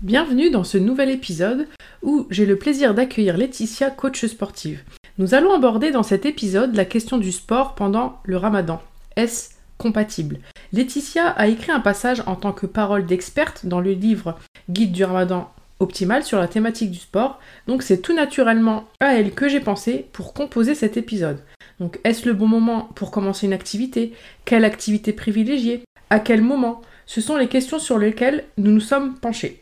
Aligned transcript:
Bienvenue 0.00 0.48
dans 0.50 0.62
ce 0.62 0.78
nouvel 0.78 1.10
épisode 1.10 1.66
où 2.02 2.28
j'ai 2.30 2.46
le 2.46 2.54
plaisir 2.54 2.94
d'accueillir 2.94 3.36
Laetitia, 3.36 3.90
coach 3.90 4.24
sportive. 4.26 4.84
Nous 5.18 5.34
allons 5.34 5.52
aborder 5.52 5.90
dans 5.90 6.04
cet 6.04 6.24
épisode 6.24 6.76
la 6.76 6.84
question 6.84 7.18
du 7.18 7.32
sport 7.32 7.74
pendant 7.74 8.20
le 8.22 8.36
ramadan. 8.36 8.80
Est-ce 9.16 9.50
compatible? 9.76 10.38
Laetitia 10.72 11.26
a 11.26 11.48
écrit 11.48 11.72
un 11.72 11.80
passage 11.80 12.22
en 12.26 12.36
tant 12.36 12.52
que 12.52 12.66
parole 12.66 13.06
d'experte 13.06 13.66
dans 13.66 13.80
le 13.80 13.90
livre 13.90 14.38
Guide 14.70 14.92
du 14.92 15.02
ramadan 15.02 15.50
optimal 15.80 16.22
sur 16.22 16.38
la 16.38 16.46
thématique 16.46 16.92
du 16.92 16.98
sport, 17.00 17.40
donc 17.66 17.82
c'est 17.82 18.00
tout 18.00 18.14
naturellement 18.14 18.84
à 19.00 19.14
elle 19.14 19.32
que 19.32 19.48
j'ai 19.48 19.60
pensé 19.60 20.06
pour 20.12 20.32
composer 20.32 20.76
cet 20.76 20.96
épisode. 20.96 21.42
Donc 21.80 21.98
est-ce 22.04 22.24
le 22.24 22.34
bon 22.34 22.46
moment 22.46 22.88
pour 22.94 23.10
commencer 23.10 23.46
une 23.46 23.52
activité? 23.52 24.12
Quelle 24.44 24.64
activité 24.64 25.12
privilégier 25.12 25.82
À 26.08 26.20
quel 26.20 26.40
moment? 26.40 26.82
Ce 27.04 27.20
sont 27.20 27.36
les 27.36 27.48
questions 27.48 27.80
sur 27.80 27.98
lesquelles 27.98 28.44
nous 28.58 28.70
nous 28.70 28.80
sommes 28.80 29.16
penchés. 29.16 29.60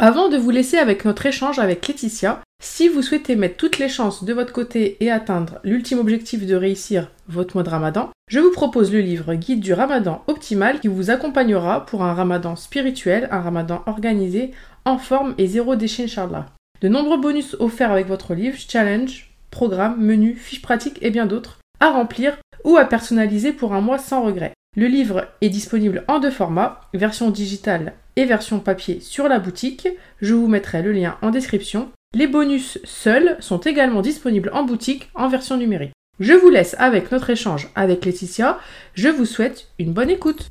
Avant 0.00 0.28
de 0.28 0.36
vous 0.36 0.50
laisser 0.50 0.76
avec 0.76 1.04
notre 1.04 1.24
échange 1.24 1.60
avec 1.60 1.86
Laetitia, 1.86 2.40
si 2.60 2.88
vous 2.88 3.00
souhaitez 3.00 3.36
mettre 3.36 3.56
toutes 3.56 3.78
les 3.78 3.88
chances 3.88 4.24
de 4.24 4.32
votre 4.32 4.52
côté 4.52 4.96
et 4.98 5.08
atteindre 5.08 5.60
l'ultime 5.62 6.00
objectif 6.00 6.44
de 6.44 6.56
réussir 6.56 7.12
votre 7.28 7.54
mois 7.54 7.62
de 7.62 7.70
ramadan, 7.70 8.10
je 8.28 8.40
vous 8.40 8.50
propose 8.50 8.92
le 8.92 8.98
livre 8.98 9.34
Guide 9.34 9.60
du 9.60 9.72
ramadan 9.72 10.24
optimal 10.26 10.80
qui 10.80 10.88
vous 10.88 11.10
accompagnera 11.10 11.86
pour 11.86 12.02
un 12.02 12.12
ramadan 12.12 12.56
spirituel, 12.56 13.28
un 13.30 13.40
ramadan 13.40 13.84
organisé, 13.86 14.50
en 14.84 14.98
forme 14.98 15.36
et 15.38 15.46
zéro 15.46 15.76
déchet 15.76 16.04
Inch'Allah. 16.04 16.46
De 16.80 16.88
nombreux 16.88 17.20
bonus 17.20 17.54
offerts 17.60 17.92
avec 17.92 18.08
votre 18.08 18.34
livre, 18.34 18.58
challenge, 18.58 19.32
programme, 19.52 20.00
menu, 20.00 20.34
fiches 20.34 20.62
pratiques 20.62 20.98
et 21.02 21.10
bien 21.10 21.26
d'autres 21.26 21.60
à 21.78 21.90
remplir 21.90 22.36
ou 22.64 22.76
à 22.76 22.84
personnaliser 22.84 23.52
pour 23.52 23.74
un 23.74 23.80
mois 23.80 23.98
sans 23.98 24.24
regret. 24.24 24.54
Le 24.76 24.88
livre 24.88 25.28
est 25.40 25.50
disponible 25.50 26.02
en 26.08 26.18
deux 26.18 26.32
formats, 26.32 26.80
version 26.94 27.30
digitale 27.30 27.94
et 28.16 28.24
version 28.24 28.58
papier 28.58 28.98
sur 28.98 29.28
la 29.28 29.38
boutique. 29.38 29.86
Je 30.20 30.34
vous 30.34 30.48
mettrai 30.48 30.82
le 30.82 30.90
lien 30.90 31.16
en 31.22 31.30
description. 31.30 31.92
Les 32.12 32.26
bonus 32.26 32.80
seuls 32.82 33.36
sont 33.38 33.60
également 33.60 34.02
disponibles 34.02 34.50
en 34.52 34.64
boutique 34.64 35.10
en 35.14 35.28
version 35.28 35.56
numérique. 35.56 35.92
Je 36.18 36.32
vous 36.32 36.50
laisse 36.50 36.74
avec 36.80 37.12
notre 37.12 37.30
échange 37.30 37.70
avec 37.76 38.04
Laetitia. 38.04 38.58
Je 38.94 39.08
vous 39.08 39.26
souhaite 39.26 39.68
une 39.78 39.92
bonne 39.92 40.10
écoute. 40.10 40.48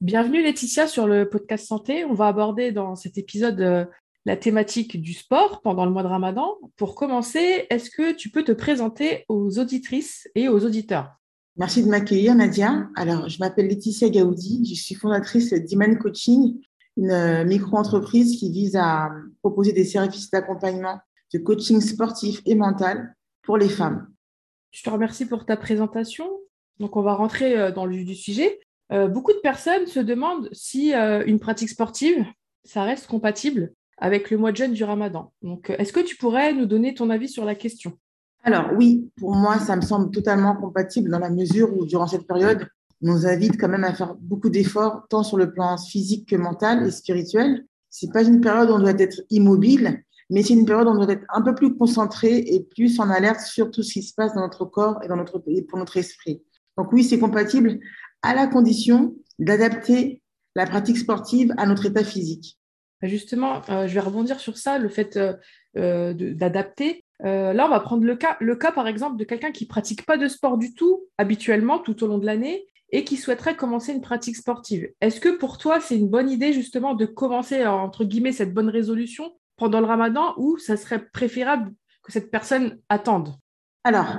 Bienvenue 0.00 0.42
Laetitia 0.42 0.88
sur 0.88 1.06
le 1.06 1.28
podcast 1.28 1.68
santé. 1.68 2.04
On 2.04 2.14
va 2.14 2.26
aborder 2.26 2.72
dans 2.72 2.96
cet 2.96 3.16
épisode 3.16 3.60
euh, 3.60 3.84
la 4.26 4.36
thématique 4.36 5.00
du 5.00 5.12
sport 5.12 5.60
pendant 5.62 5.84
le 5.84 5.92
mois 5.92 6.02
de 6.02 6.08
Ramadan. 6.08 6.56
Pour 6.76 6.96
commencer, 6.96 7.68
est-ce 7.70 7.90
que 7.90 8.10
tu 8.10 8.30
peux 8.30 8.42
te 8.42 8.50
présenter 8.50 9.24
aux 9.28 9.60
auditrices 9.60 10.28
et 10.34 10.48
aux 10.48 10.64
auditeurs? 10.64 11.21
Merci 11.56 11.84
de 11.84 11.88
m'accueillir, 11.88 12.34
Nadia. 12.34 12.88
Alors, 12.96 13.28
je 13.28 13.38
m'appelle 13.38 13.68
Laetitia 13.68 14.08
Gaudi. 14.08 14.64
Je 14.64 14.80
suis 14.80 14.94
fondatrice 14.94 15.52
d'Iman 15.52 15.98
Coaching, 15.98 16.58
une 16.96 17.10
euh, 17.10 17.44
micro-entreprise 17.44 18.38
qui 18.38 18.50
vise 18.50 18.74
à 18.74 19.10
proposer 19.42 19.72
des 19.72 19.84
services 19.84 20.30
d'accompagnement 20.30 20.98
de 21.34 21.38
coaching 21.38 21.82
sportif 21.82 22.40
et 22.46 22.54
mental 22.54 23.14
pour 23.42 23.58
les 23.58 23.68
femmes. 23.68 24.08
Je 24.70 24.82
te 24.82 24.88
remercie 24.88 25.26
pour 25.26 25.44
ta 25.44 25.58
présentation. 25.58 26.26
Donc, 26.78 26.96
on 26.96 27.02
va 27.02 27.12
rentrer 27.12 27.58
euh, 27.58 27.70
dans 27.70 27.84
le 27.84 28.02
sujet. 28.14 28.58
Euh, 28.90 29.08
beaucoup 29.08 29.32
de 29.32 29.40
personnes 29.42 29.86
se 29.86 30.00
demandent 30.00 30.48
si 30.52 30.94
une 30.94 31.38
pratique 31.38 31.68
sportive, 31.68 32.24
ça 32.64 32.82
reste 32.84 33.06
compatible 33.08 33.74
avec 33.98 34.30
le 34.30 34.38
mois 34.38 34.52
de 34.52 34.56
jeûne 34.56 34.72
du 34.72 34.84
ramadan. 34.84 35.34
Donc, 35.42 35.68
est-ce 35.68 35.92
que 35.92 36.00
tu 36.00 36.16
pourrais 36.16 36.54
nous 36.54 36.66
donner 36.66 36.94
ton 36.94 37.10
avis 37.10 37.28
sur 37.28 37.44
la 37.44 37.54
question? 37.54 37.98
Alors 38.42 38.70
oui, 38.76 39.10
pour 39.18 39.34
moi, 39.34 39.58
ça 39.58 39.76
me 39.76 39.82
semble 39.82 40.10
totalement 40.10 40.56
compatible 40.56 41.10
dans 41.10 41.20
la 41.20 41.30
mesure 41.30 41.76
où 41.76 41.86
durant 41.86 42.06
cette 42.06 42.26
période, 42.26 42.66
on 43.02 43.12
nous 43.12 43.26
invite 43.26 43.60
quand 43.60 43.68
même 43.68 43.84
à 43.84 43.94
faire 43.94 44.14
beaucoup 44.20 44.48
d'efforts, 44.48 45.06
tant 45.08 45.22
sur 45.22 45.36
le 45.36 45.52
plan 45.52 45.76
physique 45.78 46.28
que 46.28 46.36
mental 46.36 46.86
et 46.86 46.90
spirituel. 46.90 47.64
C'est 47.90 48.12
pas 48.12 48.22
une 48.22 48.40
période 48.40 48.70
où 48.70 48.74
on 48.74 48.78
doit 48.80 48.98
être 48.98 49.22
immobile, 49.30 50.02
mais 50.30 50.42
c'est 50.42 50.54
une 50.54 50.66
période 50.66 50.88
où 50.88 50.90
on 50.90 51.04
doit 51.04 51.12
être 51.12 51.26
un 51.32 51.42
peu 51.42 51.54
plus 51.54 51.76
concentré 51.76 52.38
et 52.38 52.64
plus 52.64 52.98
en 52.98 53.10
alerte 53.10 53.40
sur 53.40 53.70
tout 53.70 53.82
ce 53.82 53.92
qui 53.92 54.02
se 54.02 54.14
passe 54.14 54.34
dans 54.34 54.40
notre 54.40 54.64
corps 54.64 55.00
et 55.04 55.08
dans 55.08 55.16
notre 55.16 55.42
et 55.46 55.62
pour 55.62 55.78
notre 55.78 55.96
esprit. 55.96 56.42
Donc 56.76 56.92
oui, 56.92 57.04
c'est 57.04 57.18
compatible 57.18 57.78
à 58.22 58.34
la 58.34 58.46
condition 58.46 59.14
d'adapter 59.38 60.22
la 60.54 60.66
pratique 60.66 60.98
sportive 60.98 61.52
à 61.58 61.66
notre 61.66 61.86
état 61.86 62.04
physique. 62.04 62.58
Justement, 63.02 63.62
euh, 63.68 63.88
je 63.88 63.94
vais 63.94 64.00
rebondir 64.00 64.38
sur 64.38 64.56
ça, 64.56 64.78
le 64.78 64.88
fait 64.88 65.16
euh, 65.16 65.34
euh, 65.76 66.14
d'adapter. 66.14 67.04
Euh, 67.24 67.52
là, 67.52 67.66
on 67.66 67.70
va 67.70 67.80
prendre 67.80 68.04
le 68.04 68.16
cas, 68.56 68.72
par 68.72 68.88
exemple, 68.88 69.16
de 69.16 69.24
quelqu'un 69.24 69.52
qui 69.52 69.66
pratique 69.66 70.04
pas 70.04 70.16
de 70.16 70.28
sport 70.28 70.58
du 70.58 70.74
tout 70.74 71.04
habituellement 71.18 71.78
tout 71.78 72.02
au 72.02 72.06
long 72.06 72.18
de 72.18 72.26
l'année 72.26 72.66
et 72.90 73.04
qui 73.04 73.16
souhaiterait 73.16 73.56
commencer 73.56 73.92
une 73.92 74.00
pratique 74.00 74.36
sportive. 74.36 74.88
Est-ce 75.00 75.20
que 75.20 75.30
pour 75.30 75.58
toi, 75.58 75.80
c'est 75.80 75.96
une 75.96 76.08
bonne 76.08 76.30
idée 76.30 76.52
justement 76.52 76.94
de 76.94 77.06
commencer, 77.06 77.66
entre 77.66 78.04
guillemets, 78.04 78.32
cette 78.32 78.52
bonne 78.52 78.68
résolution 78.68 79.32
pendant 79.56 79.80
le 79.80 79.86
ramadan 79.86 80.34
ou 80.36 80.58
ça 80.58 80.76
serait 80.76 81.06
préférable 81.12 81.72
que 82.02 82.12
cette 82.12 82.30
personne 82.30 82.78
attende? 82.88 83.34
Alors, 83.84 84.16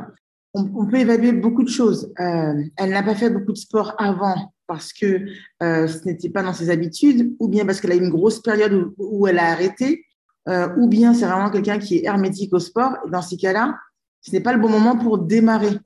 on, 0.56 0.86
peut 0.88 0.98
évaluer 0.98 1.34
beaucoup 1.34 1.64
de 1.64 1.70
choses. 1.70 2.12
Euh, 2.20 2.64
elle 2.78 2.90
n'a 2.90 3.04
pas 3.04 3.16
fait 3.16 3.30
beaucoup 3.30 3.54
de 3.54 3.58
sport 3.58 3.94
avant 3.98 4.54
parce 4.68 4.94
que 4.94 5.26
euh, 5.62 5.88
ce 5.88 6.06
n'était 6.06 6.30
pas 6.30 6.44
dans 6.44 6.54
ses 6.54 6.70
habitudes 6.70 7.36
ou 7.40 7.48
bien 7.48 7.66
parce 7.66 7.82
qu'elle 7.82 7.92
a 7.92 7.96
eu 7.96 8.04
une 8.04 8.10
grosse 8.10 8.42
période 8.42 8.94
où 8.98 9.28
elle 9.28 9.40
a 9.40 9.52
arrêté 9.52 10.06
euh, 10.50 10.68
ou 10.78 10.88
bien 10.88 11.14
c'est 11.14 11.26
vraiment 11.26 11.50
quelqu'un 11.50 11.80
qui 11.80 11.98
est 11.98 12.06
hermétique 12.06 12.54
au 12.54 12.60
sport. 12.60 12.98
Et 13.06 13.10
dans 13.10 13.22
ces 13.22 13.38
cas-là, 13.38 13.78
ce 14.22 14.32
n'est 14.32 14.42
pas 14.42 14.54
le 14.54 14.60
bon 14.60 14.70
moment 14.70 14.98
pour 14.98 15.18
démarrer. 15.18 15.78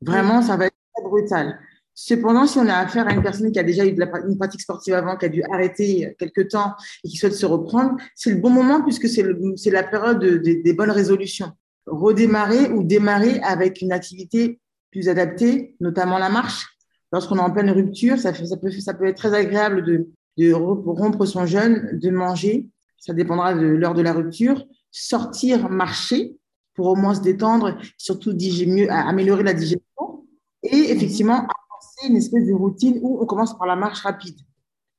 Vraiment, 0.00 0.42
ça 0.42 0.56
va 0.56 0.66
être 0.66 0.76
très 0.94 1.04
brutal. 1.04 1.58
Cependant, 1.94 2.46
si 2.46 2.58
on 2.58 2.66
a 2.68 2.74
affaire 2.74 3.06
à 3.06 3.12
une 3.12 3.22
personne 3.22 3.52
qui 3.52 3.58
a 3.58 3.62
déjà 3.62 3.86
eu 3.86 3.92
de 3.92 4.00
la, 4.00 4.10
une 4.26 4.36
pratique 4.36 4.60
sportive 4.60 4.94
avant, 4.94 5.16
qui 5.16 5.26
a 5.26 5.28
dû 5.28 5.44
arrêter 5.52 6.14
quelque 6.18 6.40
temps 6.40 6.74
et 7.04 7.08
qui 7.08 7.16
souhaite 7.16 7.34
se 7.34 7.46
reprendre, 7.46 7.96
c'est 8.16 8.30
le 8.30 8.38
bon 8.40 8.50
moment 8.50 8.82
puisque 8.82 9.08
c'est 9.08 9.70
la 9.70 9.82
période 9.84 10.18
des 10.18 10.72
bonnes 10.72 10.90
résolutions. 10.90 11.52
Redémarrer 11.86 12.70
ou 12.72 12.82
démarrer 12.82 13.40
avec 13.40 13.80
une 13.80 13.92
activité 13.92 14.60
plus 14.90 15.08
adaptée, 15.08 15.76
notamment 15.80 16.18
la 16.18 16.30
marche. 16.30 16.66
Lorsqu'on 17.12 17.36
est 17.36 17.40
en 17.40 17.50
pleine 17.52 17.70
rupture, 17.70 18.18
ça, 18.18 18.32
fait, 18.32 18.46
ça, 18.46 18.56
peut, 18.56 18.70
ça 18.72 18.94
peut 18.94 19.06
être 19.06 19.16
très 19.16 19.34
agréable 19.34 19.84
de, 19.84 20.08
de 20.36 20.52
rompre 20.52 21.26
son 21.26 21.46
jeûne, 21.46 21.96
de 22.00 22.10
manger 22.10 22.68
ça 22.98 23.12
dépendra 23.12 23.54
de 23.54 23.66
l'heure 23.66 23.94
de 23.94 24.02
la 24.02 24.12
rupture, 24.12 24.64
sortir, 24.90 25.68
marcher 25.68 26.36
pour 26.74 26.86
au 26.86 26.96
moins 26.96 27.14
se 27.14 27.20
détendre, 27.20 27.76
surtout 27.98 28.32
mieux, 28.32 28.90
améliorer 28.90 29.42
la 29.42 29.54
digestion 29.54 30.26
et 30.62 30.90
effectivement 30.90 31.38
avancer 31.38 32.08
une 32.08 32.16
espèce 32.16 32.46
de 32.46 32.52
routine 32.52 32.98
où 33.02 33.20
on 33.20 33.26
commence 33.26 33.56
par 33.56 33.66
la 33.66 33.76
marche 33.76 34.00
rapide 34.00 34.38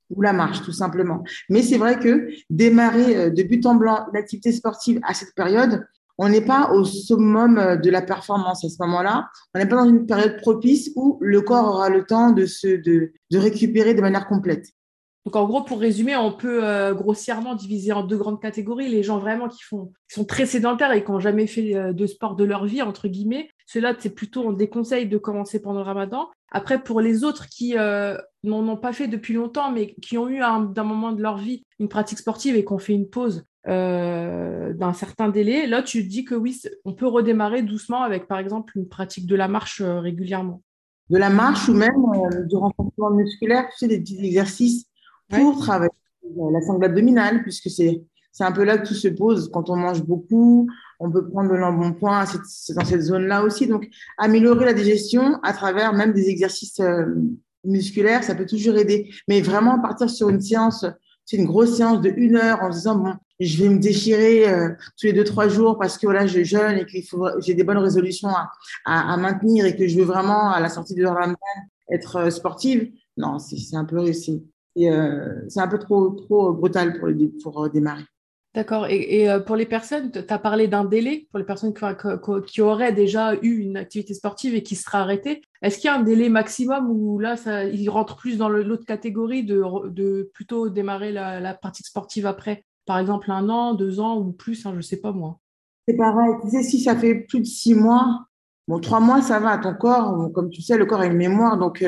ou 0.09 0.21
la 0.21 0.33
marche 0.33 0.61
tout 0.61 0.71
simplement. 0.71 1.23
Mais 1.49 1.63
c'est 1.63 1.77
vrai 1.77 1.99
que 1.99 2.29
démarrer 2.49 3.17
euh, 3.17 3.29
de 3.29 3.43
but 3.43 3.65
en 3.65 3.75
blanc 3.75 4.05
une 4.11 4.17
activité 4.17 4.51
sportive 4.51 4.99
à 5.03 5.13
cette 5.13 5.33
période, 5.35 5.85
on 6.17 6.29
n'est 6.29 6.45
pas 6.45 6.71
au 6.71 6.85
summum 6.85 7.57
euh, 7.57 7.75
de 7.75 7.89
la 7.89 8.01
performance 8.01 8.63
à 8.63 8.69
ce 8.69 8.75
moment-là. 8.79 9.27
On 9.53 9.59
n'est 9.59 9.67
pas 9.67 9.77
dans 9.77 9.89
une 9.89 10.05
période 10.05 10.37
propice 10.41 10.91
où 10.95 11.17
le 11.21 11.41
corps 11.41 11.67
aura 11.67 11.89
le 11.89 12.05
temps 12.05 12.31
de 12.31 12.45
se 12.45 12.67
de, 12.67 13.13
de 13.31 13.37
récupérer 13.37 13.93
de 13.93 14.01
manière 14.01 14.27
complète. 14.27 14.67
Donc 15.25 15.35
en 15.35 15.47
gros, 15.47 15.63
pour 15.63 15.79
résumer, 15.79 16.15
on 16.15 16.31
peut 16.31 16.63
euh, 16.63 16.93
grossièrement 16.93 17.55
diviser 17.55 17.91
en 17.91 18.03
deux 18.03 18.17
grandes 18.17 18.39
catégories. 18.39 18.89
Les 18.89 19.01
gens 19.01 19.17
vraiment 19.17 19.49
qui, 19.49 19.63
sont 19.63 20.25
très 20.25 20.45
sédentaires 20.45 20.91
et 20.91 21.03
qui 21.03 21.11
n'ont 21.11 21.19
jamais 21.19 21.47
fait 21.47 21.75
euh, 21.75 21.93
de 21.93 22.05
sport 22.05 22.35
de 22.35 22.43
leur 22.43 22.65
vie, 22.65 22.83
entre 22.83 23.07
guillemets. 23.07 23.49
Ceux-là, 23.65 23.95
c'est 23.97 24.11
plutôt, 24.11 24.43
on 24.43 24.51
déconseille 24.51 25.07
de 25.07 25.17
commencer 25.17 25.59
pendant 25.59 25.79
le 25.79 25.85
ramadan. 25.85 26.29
Après, 26.51 26.81
pour 26.81 27.01
les 27.01 27.23
autres 27.23 27.49
qui 27.49 27.75
euh, 27.75 28.15
n'en 28.43 28.67
ont 28.67 28.77
pas 28.77 28.93
fait 28.93 29.07
depuis 29.07 29.33
longtemps, 29.33 29.71
mais 29.71 29.95
qui 29.95 30.19
ont 30.19 30.29
eu 30.29 30.39
d'un 30.39 30.83
moment 30.83 31.11
de 31.11 31.23
leur 31.23 31.37
vie 31.37 31.63
une 31.79 31.89
pratique 31.89 32.19
sportive 32.19 32.55
et 32.55 32.63
qui 32.63 32.71
ont 32.71 32.77
fait 32.77 32.93
une 32.93 33.09
pause 33.09 33.43
d'un 33.67 34.93
certain 34.93 35.29
délai, 35.29 35.65
là, 35.65 35.81
tu 35.81 36.03
dis 36.03 36.23
que 36.23 36.35
oui, 36.35 36.61
on 36.85 36.93
peut 36.93 37.07
redémarrer 37.07 37.63
doucement 37.63 38.03
avec, 38.03 38.27
par 38.27 38.37
exemple, 38.37 38.77
une 38.77 38.87
pratique 38.87 39.25
de 39.25 39.35
la 39.35 39.47
marche 39.47 39.81
régulièrement. 39.81 40.61
De 41.09 41.17
la 41.17 41.31
marche 41.31 41.67
ou 41.67 41.73
même 41.73 41.95
du 42.47 42.55
renforcement 42.55 43.09
musculaire, 43.09 43.65
tu 43.71 43.77
sais, 43.79 43.87
des 43.87 43.99
petits 43.99 44.23
exercices 44.23 44.85
pour 45.29 45.59
travailler 45.59 45.91
la 46.51 46.61
sangle 46.61 46.85
abdominale, 46.85 47.43
puisque 47.43 47.69
c'est 47.69 48.03
un 48.39 48.51
peu 48.51 48.63
là 48.63 48.77
que 48.77 48.87
tout 48.87 48.93
se 48.93 49.07
pose. 49.07 49.49
Quand 49.53 49.69
on 49.69 49.75
mange 49.75 50.03
beaucoup, 50.03 50.67
on 50.99 51.11
peut 51.11 51.27
prendre 51.29 51.51
de 51.51 51.55
l'embonpoint 51.55 52.25
c'est 52.25 52.73
dans 52.73 52.85
cette 52.85 53.01
zone-là 53.01 53.43
aussi. 53.43 53.67
Donc, 53.67 53.87
améliorer 54.17 54.65
la 54.65 54.73
digestion 54.73 55.39
à 55.43 55.53
travers 55.53 55.93
même 55.93 56.13
des 56.13 56.29
exercices 56.29 56.79
euh, 56.79 57.05
musculaires, 57.63 58.23
ça 58.23 58.35
peut 58.35 58.45
toujours 58.45 58.77
aider. 58.77 59.13
Mais 59.27 59.41
vraiment 59.41 59.79
partir 59.79 60.09
sur 60.09 60.29
une 60.29 60.41
séance 60.41 60.85
c'est 61.25 61.37
une 61.37 61.45
grosse 61.45 61.77
séance 61.77 62.01
de 62.01 62.13
une 62.15 62.35
heure 62.35 62.61
en 62.61 62.69
disant, 62.69 62.95
bon, 62.95 63.13
je 63.39 63.61
vais 63.61 63.69
me 63.69 63.79
déchirer 63.79 64.47
euh, 64.47 64.69
tous 64.97 65.07
les 65.07 65.13
deux, 65.13 65.23
trois 65.23 65.49
jours 65.49 65.77
parce 65.77 65.97
que 65.97 66.05
voilà, 66.05 66.27
je 66.27 66.43
jeûne 66.43 66.85
et 66.93 67.01
faut, 67.01 67.27
j'ai 67.41 67.55
des 67.55 67.63
bonnes 67.63 67.79
résolutions 67.79 68.29
à, 68.29 68.51
à, 68.85 69.13
à, 69.13 69.17
maintenir 69.17 69.65
et 69.65 69.75
que 69.75 69.87
je 69.87 69.97
veux 69.97 70.05
vraiment, 70.05 70.51
à 70.51 70.59
la 70.59 70.69
sortie 70.69 70.93
de 70.93 71.05
Ramadan, 71.05 71.35
être 71.91 72.15
euh, 72.17 72.29
sportive. 72.29 72.91
Non, 73.17 73.39
c'est 73.39 73.75
un 73.75 73.85
peu 73.85 73.99
réussi. 73.99 74.45
Euh, 74.77 75.41
c'est 75.47 75.61
un 75.61 75.67
peu 75.67 75.79
trop, 75.79 76.09
trop 76.09 76.53
brutal 76.53 76.99
pour, 76.99 77.09
pour 77.41 77.63
euh, 77.63 77.69
démarrer. 77.69 78.03
D'accord. 78.55 78.87
Et, 78.87 79.29
euh, 79.29 79.41
pour 79.41 79.57
les 79.57 79.65
personnes, 79.65 80.11
tu 80.11 80.19
as 80.29 80.39
parlé 80.39 80.69
d'un 80.69 80.85
délai 80.85 81.27
pour 81.29 81.39
les 81.39 81.45
personnes 81.45 81.73
qui, 82.47 82.61
auraient 82.61 82.93
déjà 82.93 83.35
eu 83.35 83.57
une 83.57 83.75
activité 83.75 84.13
sportive 84.13 84.55
et 84.55 84.63
qui 84.63 84.77
seraient 84.77 84.99
arrêtées. 84.99 85.41
Est-ce 85.61 85.77
qu'il 85.77 85.89
y 85.89 85.93
a 85.93 85.97
un 85.97 86.03
délai 86.03 86.29
maximum 86.29 86.89
où 86.89 87.19
là, 87.19 87.35
ça, 87.35 87.65
ils 87.65 87.89
rentrent 87.89 88.15
plus 88.15 88.37
dans 88.37 88.47
l'autre 88.47 88.85
catégorie 88.85 89.43
de, 89.43 89.61
de, 89.89 90.31
plutôt 90.33 90.69
démarrer 90.69 91.11
la, 91.11 91.53
pratique 91.53 91.85
sportive 91.85 92.25
après? 92.25 92.63
Par 92.85 92.97
exemple, 92.97 93.29
un 93.29 93.49
an, 93.49 93.73
deux 93.73 93.99
ans 93.99 94.17
ou 94.19 94.31
plus, 94.31 94.65
hein, 94.65 94.71
je 94.71 94.77
ne 94.77 94.81
sais 94.81 95.01
pas 95.01 95.11
moi. 95.11 95.39
C'est 95.85 95.97
pareil. 95.97 96.35
Tu 96.43 96.51
sais, 96.51 96.63
si 96.63 96.79
ça 96.79 96.95
fait 96.95 97.15
plus 97.15 97.41
de 97.41 97.45
six 97.45 97.75
mois, 97.75 98.25
bon, 98.69 98.79
trois 98.79 99.01
mois, 99.01 99.21
ça 99.21 99.39
va. 99.39 99.57
Ton 99.57 99.73
corps, 99.73 100.31
comme 100.33 100.49
tu 100.49 100.61
sais, 100.61 100.77
le 100.77 100.85
corps 100.85 101.01
a 101.01 101.07
une 101.07 101.17
mémoire. 101.17 101.57
Donc, 101.57 101.83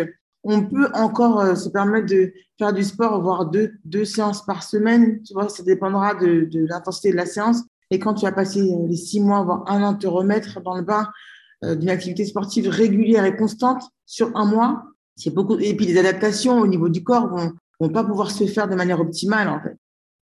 on 0.50 0.64
peut 0.64 0.90
encore 0.94 1.42
euh, 1.42 1.56
se 1.56 1.68
permettre 1.68 2.08
de 2.08 2.32
faire 2.58 2.72
du 2.72 2.84
sport, 2.84 3.22
voire 3.22 3.46
deux, 3.46 3.74
deux 3.84 4.06
séances 4.06 4.46
par 4.46 4.64
semaine. 4.64 5.22
Tu 5.24 5.34
vois, 5.34 5.50
ça 5.50 5.62
dépendra 5.62 6.16
de, 6.16 6.48
l'intensité 6.54 7.12
de 7.12 7.18
la 7.18 7.26
séance. 7.26 7.64
Et 7.92 8.00
quand 8.00 8.14
tu 8.14 8.26
as 8.26 8.32
passé 8.32 8.62
euh, 8.62 8.88
les 8.88 8.96
six 8.96 9.20
mois, 9.20 9.44
voire 9.44 9.70
un 9.70 9.84
an, 9.84 9.94
te 9.94 10.08
remettre 10.08 10.62
dans 10.62 10.76
le 10.76 10.84
bain 10.84 11.10
euh, 11.66 11.76
d'une 11.76 11.90
activité 11.90 12.26
sportive 12.26 12.70
régulière 12.70 13.26
et 13.26 13.36
constante 13.36 13.84
sur 14.06 14.36
un 14.38 14.46
mois, 14.46 14.84
c'est 15.18 15.34
beaucoup. 15.34 15.60
Et 15.60 15.76
puis 15.76 15.86
les 15.86 16.00
adaptations 16.00 16.60
au 16.60 16.68
niveau 16.68 16.88
du 16.88 17.04
corps 17.04 17.28
vont, 17.28 17.52
vont 17.82 17.90
pas 17.90 18.06
pouvoir 18.06 18.32
se 18.32 18.46
faire 18.46 18.70
de 18.70 18.76
manière 18.76 19.02
optimale, 19.02 19.50
en 19.50 19.60
fait. 19.60 19.76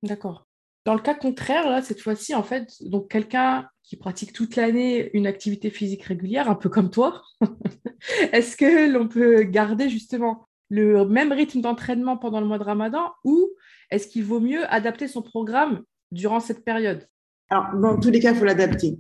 D'accord. 0.04 0.48
Dans 0.86 0.94
le 0.94 1.02
cas 1.02 1.16
contraire, 1.16 1.70
là, 1.70 1.82
cette 1.82 2.00
fois-ci, 2.00 2.34
en 2.34 2.44
fait, 2.44 2.70
donc 2.82 3.10
quelqu'un 3.10 3.68
qui 3.84 3.98
pratique 3.98 4.34
toute 4.34 4.56
l'année 4.56 5.10
une 5.14 5.28
activité 5.28 5.70
physique 5.70 6.04
régulière, 6.04 6.50
un 6.50 6.56
peu 6.56 6.70
comme 6.70 6.90
toi, 6.90 7.22
est-ce 8.32 8.56
que 8.56 8.92
l'on 8.92 9.08
peut 9.08 9.44
garder 9.44 9.90
justement 9.90 10.48
le 10.70 11.06
même 11.06 11.32
rythme 11.32 11.62
d'entraînement 11.62 12.18
pendant 12.18 12.40
le 12.40 12.48
mois 12.48 12.58
de 12.58 12.64
Ramadan 12.64 13.12
ou 13.24 13.50
est-ce 13.92 14.08
qu'il 14.08 14.24
vaut 14.24 14.40
mieux 14.40 14.66
adapter 14.74 15.08
son 15.08 15.22
programme 15.22 15.84
durant 16.12 16.40
cette 16.40 16.64
période? 16.64 17.08
Alors, 17.50 17.76
dans 17.76 18.00
tous 18.00 18.10
les 18.10 18.20
cas, 18.20 18.32
il 18.32 18.38
faut 18.38 18.46
l'adapter 18.46 18.98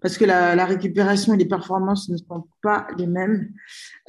parce 0.00 0.18
que 0.18 0.24
la, 0.24 0.64
récupération 0.64 1.34
et 1.34 1.36
les 1.36 1.44
performances 1.44 2.08
ne 2.08 2.16
sont 2.16 2.46
pas 2.62 2.86
les 2.98 3.06
mêmes. 3.06 3.52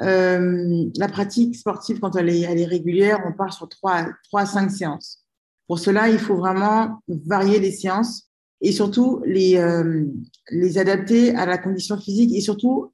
Euh, 0.01 0.85
la 0.97 1.07
pratique 1.07 1.55
sportive, 1.55 1.99
quand 1.99 2.15
elle 2.15 2.29
est, 2.29 2.65
régulière, 2.65 3.21
on 3.25 3.33
part 3.33 3.53
sur 3.53 3.69
3, 3.69 4.07
3 4.23 4.41
à 4.41 4.45
5 4.45 4.71
séances. 4.71 5.23
Pour 5.67 5.79
cela, 5.79 6.09
il 6.09 6.19
faut 6.19 6.35
vraiment 6.35 7.01
varier 7.07 7.59
les 7.59 7.71
séances 7.71 8.29
et 8.65 8.71
surtout 8.71 9.21
les, 9.25 9.57
euh, 9.57 10.05
les 10.49 10.79
adapter 10.79 11.35
à 11.35 11.45
la 11.45 11.59
condition 11.59 11.97
physique 11.97 12.33
et 12.33 12.41
surtout 12.41 12.91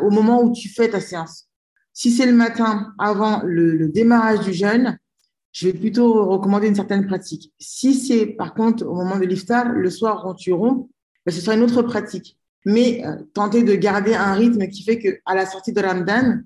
au 0.00 0.10
moment 0.10 0.44
où 0.44 0.52
tu 0.52 0.68
fais 0.68 0.88
ta 0.88 1.00
séance. 1.00 1.48
Si 1.92 2.12
c'est 2.12 2.26
le 2.26 2.32
matin 2.32 2.92
avant 3.00 3.42
le, 3.44 3.88
démarrage 3.88 4.46
du 4.46 4.52
jeûne, 4.52 4.96
je 5.50 5.66
vais 5.66 5.76
plutôt 5.76 6.24
recommander 6.24 6.68
une 6.68 6.76
certaine 6.76 7.04
pratique. 7.04 7.52
Si 7.58 7.94
c'est 7.94 8.26
par 8.26 8.54
contre 8.54 8.86
au 8.86 8.94
moment 8.94 9.18
de 9.18 9.24
l'iftar, 9.24 9.72
le 9.72 9.90
soir 9.90 10.22
quand 10.22 10.34
tu 10.34 10.52
rompes, 10.52 10.88
ben, 11.26 11.32
ce 11.32 11.40
sera 11.40 11.56
une 11.56 11.64
autre 11.64 11.82
pratique. 11.82 12.38
Mais 12.64 13.04
euh, 13.04 13.16
tenter 13.34 13.64
de 13.64 13.74
garder 13.74 14.14
un 14.14 14.34
rythme 14.34 14.68
qui 14.68 14.84
fait 14.84 15.00
que 15.00 15.18
à 15.26 15.34
la 15.34 15.46
sortie 15.46 15.72
de 15.72 15.80
Ramadan, 15.80 16.38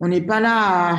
on 0.00 0.08
n'est 0.08 0.26
pas 0.26 0.40
là 0.40 0.96
à, 0.96 0.98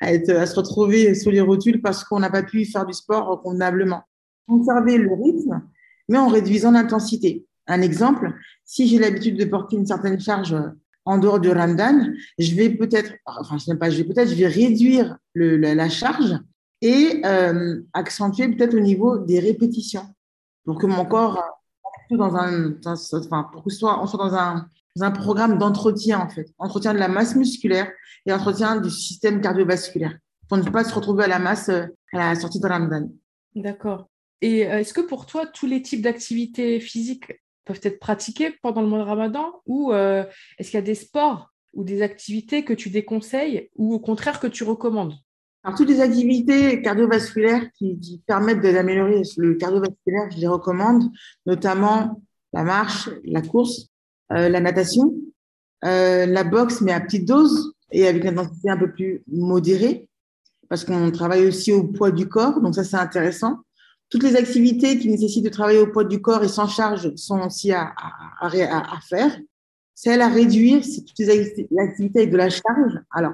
à, 0.00 0.46
se 0.46 0.54
retrouver 0.54 1.16
sous 1.16 1.30
les 1.30 1.40
rotules 1.40 1.82
parce 1.82 2.04
qu'on 2.04 2.20
n'a 2.20 2.30
pas 2.30 2.44
pu 2.44 2.64
faire 2.64 2.86
du 2.86 2.92
sport 2.92 3.42
convenablement. 3.42 4.02
Conserver 4.46 4.98
le 4.98 5.12
rythme, 5.14 5.62
mais 6.08 6.18
en 6.18 6.28
réduisant 6.28 6.72
l'intensité. 6.72 7.44
Un 7.66 7.80
exemple, 7.82 8.34
si 8.64 8.88
j'ai 8.88 8.98
l'habitude 8.98 9.38
de 9.38 9.44
porter 9.44 9.76
une 9.76 9.86
certaine 9.86 10.20
charge 10.20 10.56
en 11.04 11.18
dehors 11.18 11.40
du 11.40 11.50
Ramadan, 11.50 12.06
je 12.38 12.54
vais 12.54 12.70
peut-être, 12.70 13.12
enfin, 13.26 13.58
je 13.58 13.64
sais 13.64 13.76
pas, 13.76 13.90
je 13.90 13.98
vais 13.98 14.04
peut-être, 14.04 14.28
je 14.28 14.34
vais 14.34 14.46
réduire 14.46 15.16
la, 15.34 15.88
charge 15.88 16.38
et 16.80 17.22
euh, 17.24 17.80
accentuer 17.92 18.48
peut-être 18.48 18.74
au 18.74 18.80
niveau 18.80 19.18
des 19.18 19.40
répétitions 19.40 20.06
pour 20.64 20.78
que 20.78 20.86
mon 20.86 21.04
corps, 21.04 21.42
que 22.10 22.16
soit, 23.70 24.04
dans 24.94 25.04
un, 25.04 25.10
programme 25.10 25.58
d'entretien, 25.58 26.20
en 26.20 26.28
fait. 26.28 26.52
Entretien 26.58 26.92
de 26.94 26.98
la 26.98 27.08
masse 27.08 27.34
musculaire 27.34 27.90
et 28.26 28.32
entretien 28.32 28.80
du 28.80 28.90
système 28.90 29.40
cardiovasculaire 29.40 30.16
pour 30.48 30.58
ne 30.58 30.70
pas 30.70 30.84
se 30.84 30.94
retrouver 30.94 31.24
à 31.24 31.28
la 31.28 31.38
masse 31.38 31.68
euh, 31.70 31.86
à 32.12 32.34
la 32.34 32.34
sortie 32.34 32.60
de 32.60 32.66
Ramadan. 32.66 33.08
D'accord. 33.54 34.08
Et 34.42 34.66
euh, 34.66 34.80
est-ce 34.80 34.92
que 34.92 35.00
pour 35.00 35.24
toi, 35.24 35.46
tous 35.46 35.66
les 35.66 35.80
types 35.80 36.02
d'activités 36.02 36.80
physiques 36.80 37.40
peuvent 37.64 37.80
être 37.82 38.00
pratiqués 38.00 38.50
pendant 38.60 38.82
le 38.82 38.88
mois 38.88 38.98
de 38.98 39.04
Ramadan 39.04 39.62
ou 39.66 39.92
euh, 39.92 40.24
est-ce 40.58 40.70
qu'il 40.70 40.78
y 40.78 40.82
a 40.82 40.84
des 40.84 40.96
sports 40.96 41.52
ou 41.72 41.84
des 41.84 42.02
activités 42.02 42.64
que 42.64 42.72
tu 42.72 42.90
déconseilles 42.90 43.70
ou 43.76 43.94
au 43.94 44.00
contraire 44.00 44.40
que 44.40 44.48
tu 44.48 44.64
recommandes? 44.64 45.14
Alors, 45.62 45.78
toutes 45.78 45.88
les 45.88 46.00
activités 46.00 46.82
cardiovasculaires 46.82 47.70
qui, 47.78 48.20
permettent 48.26 48.60
d'améliorer 48.60 49.22
le 49.36 49.54
cardiovasculaire, 49.54 50.28
je 50.32 50.38
les 50.38 50.48
recommande, 50.48 51.04
notamment 51.46 52.20
la 52.52 52.64
marche, 52.64 53.08
la 53.24 53.42
course, 53.42 53.86
euh, 54.32 54.48
la 54.48 54.60
natation, 54.60 55.14
la 55.82 56.44
boxe, 56.44 56.80
mais 56.80 56.92
à 56.92 57.00
petite 57.00 57.26
dose 57.26 57.72
et 57.92 58.08
avec 58.08 58.24
une 58.24 58.38
intensité 58.38 58.70
un 58.70 58.76
peu 58.76 58.90
plus 58.90 59.22
modérée, 59.28 60.08
parce 60.68 60.84
qu'on 60.84 61.10
travaille 61.12 61.46
aussi 61.46 61.72
au 61.72 61.84
poids 61.84 62.10
du 62.10 62.28
corps, 62.28 62.60
donc 62.60 62.74
ça 62.74 62.82
c'est 62.82 62.96
intéressant. 62.96 63.58
Toutes 64.12 64.24
les 64.24 64.36
activités 64.36 64.98
qui 64.98 65.08
nécessitent 65.08 65.46
de 65.46 65.48
travailler 65.48 65.78
au 65.78 65.86
poids 65.86 66.04
du 66.04 66.20
corps 66.20 66.44
et 66.44 66.48
sans 66.48 66.68
charge 66.68 67.14
sont 67.16 67.40
aussi 67.40 67.72
à, 67.72 67.94
à, 68.42 69.00
faire. 69.08 69.40
Celles 69.94 70.20
à 70.20 70.28
réduire, 70.28 70.84
c'est 70.84 71.02
toutes 71.02 71.18
les 71.18 71.30
activités 71.78 72.18
avec 72.18 72.30
de 72.30 72.36
la 72.36 72.50
charge. 72.50 73.00
Alors, 73.10 73.32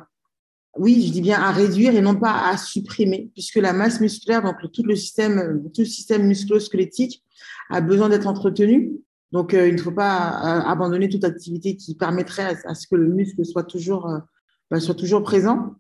oui, 0.77 1.05
je 1.05 1.11
dis 1.11 1.21
bien 1.21 1.41
à 1.41 1.51
réduire 1.51 1.97
et 1.97 2.01
non 2.01 2.15
pas 2.15 2.47
à 2.49 2.57
supprimer, 2.57 3.29
puisque 3.33 3.57
la 3.57 3.73
masse 3.73 4.01
musculaire, 4.01 4.41
donc 4.41 4.55
tout 4.73 4.85
le 4.85 4.95
système, 4.95 5.69
tout 5.75 5.81
le 5.81 5.85
système 5.85 6.29
musculo-squelettique 6.29 7.25
a 7.71 7.81
besoin 7.81 8.09
d'être 8.09 8.29
entretenu. 8.29 8.93
Donc, 9.33 9.55
euh, 9.55 9.67
il 9.67 9.75
ne 9.75 9.81
faut 9.81 9.91
pas 9.91 10.29
euh, 10.29 10.61
abandonner 10.61 11.09
toute 11.09 11.25
activité 11.25 11.75
qui 11.75 11.97
permettrait 11.97 12.57
à, 12.65 12.75
ce 12.77 12.87
que 12.87 12.95
le 12.95 13.09
muscle 13.09 13.45
soit 13.45 13.65
toujours, 13.65 14.09
euh, 14.09 14.19
bah, 14.71 14.79
soit 14.79 14.95
toujours 14.95 15.25
présent. 15.25 15.75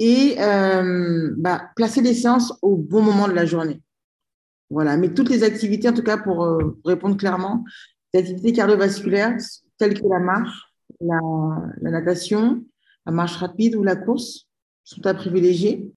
Et 0.00 0.34
bah, 0.36 1.70
placer 1.76 2.02
les 2.02 2.12
séances 2.12 2.52
au 2.60 2.76
bon 2.76 3.02
moment 3.02 3.28
de 3.28 3.32
la 3.32 3.46
journée. 3.46 3.80
Voilà, 4.70 4.96
mais 4.96 5.14
toutes 5.14 5.30
les 5.30 5.44
activités, 5.44 5.88
en 5.88 5.92
tout 5.92 6.02
cas 6.02 6.18
pour 6.18 6.46
répondre 6.84 7.16
clairement, 7.16 7.64
les 8.12 8.20
activités 8.20 8.52
cardiovasculaires 8.52 9.36
telles 9.78 10.00
que 10.00 10.06
la 10.08 10.18
marche, 10.18 10.72
la, 11.00 11.20
natation, 11.90 12.64
la 13.04 13.12
marche 13.12 13.36
rapide 13.36 13.76
ou 13.76 13.82
la 13.82 13.96
course 13.96 14.48
sont 14.84 15.06
à 15.06 15.14
privilégier. 15.14 15.92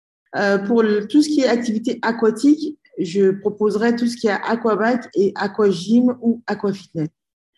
pour 0.68 0.84
tout 1.10 1.22
ce 1.22 1.30
qui 1.30 1.42
est 1.42 1.48
activité 1.48 1.98
aquatique, 2.02 2.78
je 3.00 3.32
proposerais 3.32 3.96
tout 3.96 4.08
ce 4.08 4.18
qui 4.18 4.28
est 4.28 4.32
aquabike 4.32 5.06
et 5.16 5.32
aquagym 5.36 6.18
ou 6.22 6.42
aquafitness. 6.46 7.10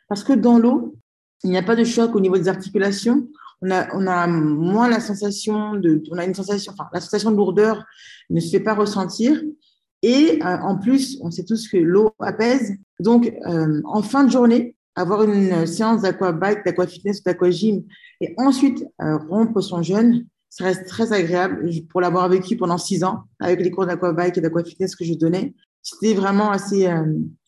Parce 0.07 0.23
que 0.23 0.33
dans 0.33 0.59
l'eau, 0.59 0.95
il 1.43 1.49
n'y 1.49 1.57
a 1.57 1.63
pas 1.63 1.75
de 1.75 1.83
choc 1.83 2.15
au 2.15 2.19
niveau 2.19 2.37
des 2.37 2.47
articulations. 2.47 3.27
On 3.61 3.71
a, 3.71 3.93
on 3.95 4.07
a 4.07 4.27
moins 4.27 4.89
la 4.89 4.99
sensation 4.99 5.75
de, 5.75 6.01
on 6.11 6.17
a 6.17 6.25
une 6.25 6.35
sensation, 6.35 6.73
enfin, 6.73 6.89
la 6.93 6.99
sensation 6.99 7.31
de 7.31 7.37
lourdeur 7.37 7.85
ne 8.29 8.39
se 8.39 8.49
fait 8.49 8.59
pas 8.59 8.73
ressentir. 8.73 9.41
Et 10.01 10.39
euh, 10.43 10.57
en 10.61 10.77
plus, 10.77 11.19
on 11.21 11.31
sait 11.31 11.43
tous 11.43 11.67
que 11.67 11.77
l'eau 11.77 12.11
apaise. 12.19 12.75
Donc, 12.99 13.31
euh, 13.47 13.81
en 13.85 14.01
fin 14.01 14.23
de 14.23 14.31
journée, 14.31 14.75
avoir 14.95 15.23
une 15.23 15.65
séance 15.65 16.01
d'aquabike, 16.01 16.65
d'aquafitness, 16.65 17.23
d'aquagym 17.23 17.83
et 18.19 18.33
ensuite 18.37 18.85
euh, 19.01 19.17
rompre 19.17 19.61
son 19.61 19.81
jeûne, 19.81 20.25
ça 20.49 20.65
reste 20.65 20.85
très 20.87 21.13
agréable 21.13 21.69
pour 21.89 22.01
l'avoir 22.01 22.27
vécu 22.27 22.57
pendant 22.57 22.77
six 22.77 23.03
ans 23.03 23.23
avec 23.39 23.61
les 23.61 23.71
cours 23.71 23.85
d'aquabike 23.85 24.37
et 24.37 24.41
d'aquafitness 24.41 24.95
que 24.95 25.05
je 25.05 25.13
donnais. 25.13 25.53
C'était 25.81 26.13
vraiment 26.13 26.51
assez 26.51 26.89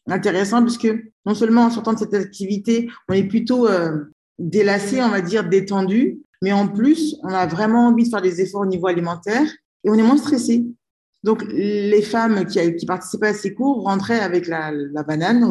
intéressant 0.08 0.64
puisque 0.64 0.88
non 1.26 1.36
seulement 1.36 1.64
en 1.64 1.70
sortant 1.70 1.94
de 1.94 2.00
cette 2.00 2.14
activité, 2.14 2.90
on 3.10 3.14
est 3.14 3.26
plutôt 3.26 3.68
délassé, 4.40 5.04
on 5.04 5.10
va 5.10 5.20
dire 5.20 5.48
détendu, 5.48 6.22
mais 6.42 6.54
en 6.54 6.68
plus, 6.70 7.18
on 7.24 7.28
a 7.28 7.46
vraiment 7.46 7.88
envie 7.88 8.06
de 8.06 8.10
faire 8.10 8.22
des 8.22 8.40
efforts 8.40 8.62
au 8.62 8.66
niveau 8.66 8.88
alimentaire 8.88 9.48
et 9.84 9.90
on 9.90 9.96
est 9.96 10.04
moins 10.04 10.18
stressé. 10.18 10.66
Donc, 11.24 11.46
les 11.50 12.02
femmes 12.02 12.46
qui, 12.46 12.86
participaient 12.86 13.30
à 13.30 13.34
ces 13.34 13.54
cours 13.54 13.84
rentraient 13.84 14.20
avec 14.20 14.48
la, 14.48 14.72
banane 15.08 15.44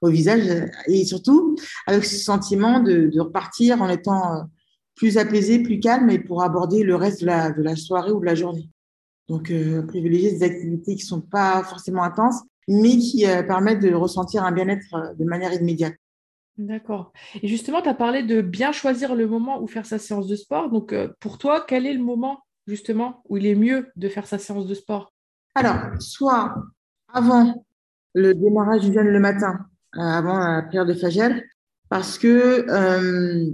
au, 0.00 0.08
visage 0.08 0.70
et 0.86 1.04
surtout 1.04 1.56
avec 1.86 2.04
ce 2.04 2.16
sentiment 2.16 2.80
de, 2.80 3.10
repartir 3.20 3.82
en 3.82 3.88
étant 3.88 4.34
euh, 4.34 4.42
plus 4.94 5.18
apaisé, 5.18 5.62
plus 5.62 5.80
calme 5.80 6.08
et 6.08 6.18
pour 6.18 6.42
aborder 6.42 6.82
le 6.82 6.94
reste 6.94 7.20
de 7.20 7.26
la, 7.26 7.76
soirée 7.76 8.12
ou 8.12 8.20
de 8.20 8.24
la 8.24 8.34
journée. 8.34 8.70
Donc, 9.28 9.50
euh, 9.50 9.82
privilégier 9.82 10.32
des 10.32 10.42
activités 10.42 10.94
qui 10.94 11.04
sont 11.04 11.20
pas 11.20 11.62
forcément 11.62 12.02
intenses, 12.02 12.40
mais 12.66 12.96
qui 12.96 13.26
euh, 13.26 13.42
permettent 13.42 13.82
de 13.82 13.92
ressentir 13.92 14.44
un 14.44 14.52
bien-être 14.52 15.14
de 15.18 15.24
manière 15.24 15.52
immédiate. 15.52 15.94
D'accord. 16.56 17.12
Et 17.42 17.48
justement, 17.48 17.82
tu 17.82 17.88
as 17.88 17.94
parlé 17.94 18.22
de 18.22 18.40
bien 18.40 18.72
choisir 18.72 19.14
le 19.14 19.28
moment 19.28 19.60
où 19.60 19.66
faire 19.66 19.84
sa 19.84 19.98
séance 19.98 20.26
de 20.26 20.36
sport. 20.36 20.70
Donc, 20.70 20.94
pour 21.20 21.36
toi, 21.38 21.64
quel 21.68 21.86
est 21.86 21.92
le 21.92 22.02
moment, 22.02 22.40
justement, 22.66 23.22
où 23.28 23.36
il 23.36 23.46
est 23.46 23.54
mieux 23.54 23.88
de 23.96 24.08
faire 24.08 24.26
sa 24.26 24.38
séance 24.38 24.66
de 24.66 24.74
sport? 24.74 25.12
Alors, 25.58 25.80
soit 25.98 26.54
avant 27.12 27.66
le 28.14 28.32
démarrage 28.32 28.82
du 28.82 28.92
jeûne 28.92 29.08
le 29.08 29.18
matin, 29.18 29.58
euh, 29.96 30.00
avant 30.00 30.38
la 30.38 30.62
prière 30.62 30.86
de 30.86 30.94
Fajr, 30.94 31.34
parce 31.88 32.16
que, 32.16 32.64
euh, 32.70 33.50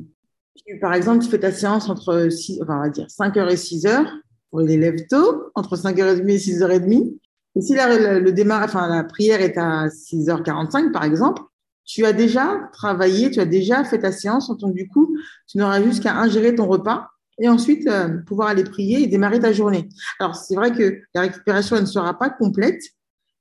par 0.82 0.92
exemple, 0.92 1.24
tu 1.24 1.30
fais 1.30 1.38
ta 1.38 1.50
séance 1.50 1.88
entre 1.88 2.28
6, 2.28 2.60
enfin, 2.60 2.76
on 2.76 2.82
va 2.82 2.90
dire 2.90 3.06
5h 3.06 3.50
et 3.50 3.56
6h 3.56 4.06
pour 4.50 4.60
les 4.60 4.76
lève 4.76 5.06
tôt, 5.08 5.44
entre 5.54 5.76
5h30 5.76 6.28
et 6.28 6.36
6h30. 6.36 7.18
Et 7.56 7.60
si 7.62 7.74
la, 7.74 7.88
la 7.88 9.04
prière 9.04 9.40
est 9.40 9.56
à 9.56 9.86
6h45, 9.86 10.92
par 10.92 11.04
exemple, 11.04 11.40
tu 11.86 12.04
as 12.04 12.12
déjà 12.12 12.68
travaillé, 12.74 13.30
tu 13.30 13.40
as 13.40 13.46
déjà 13.46 13.82
fait 13.82 14.00
ta 14.00 14.12
séance, 14.12 14.54
donc 14.58 14.74
du 14.74 14.88
coup, 14.88 15.16
tu 15.46 15.56
n'auras 15.56 15.82
juste 15.82 16.02
qu'à 16.02 16.16
ingérer 16.16 16.54
ton 16.54 16.66
repas 16.66 17.08
et 17.38 17.48
ensuite 17.48 17.86
euh, 17.88 18.18
pouvoir 18.26 18.48
aller 18.48 18.64
prier 18.64 19.02
et 19.02 19.06
démarrer 19.06 19.40
ta 19.40 19.52
journée. 19.52 19.88
Alors, 20.20 20.36
c'est 20.36 20.54
vrai 20.54 20.72
que 20.72 21.00
la 21.14 21.22
récupération 21.22 21.80
ne 21.80 21.86
sera 21.86 22.18
pas 22.18 22.30
complète, 22.30 22.80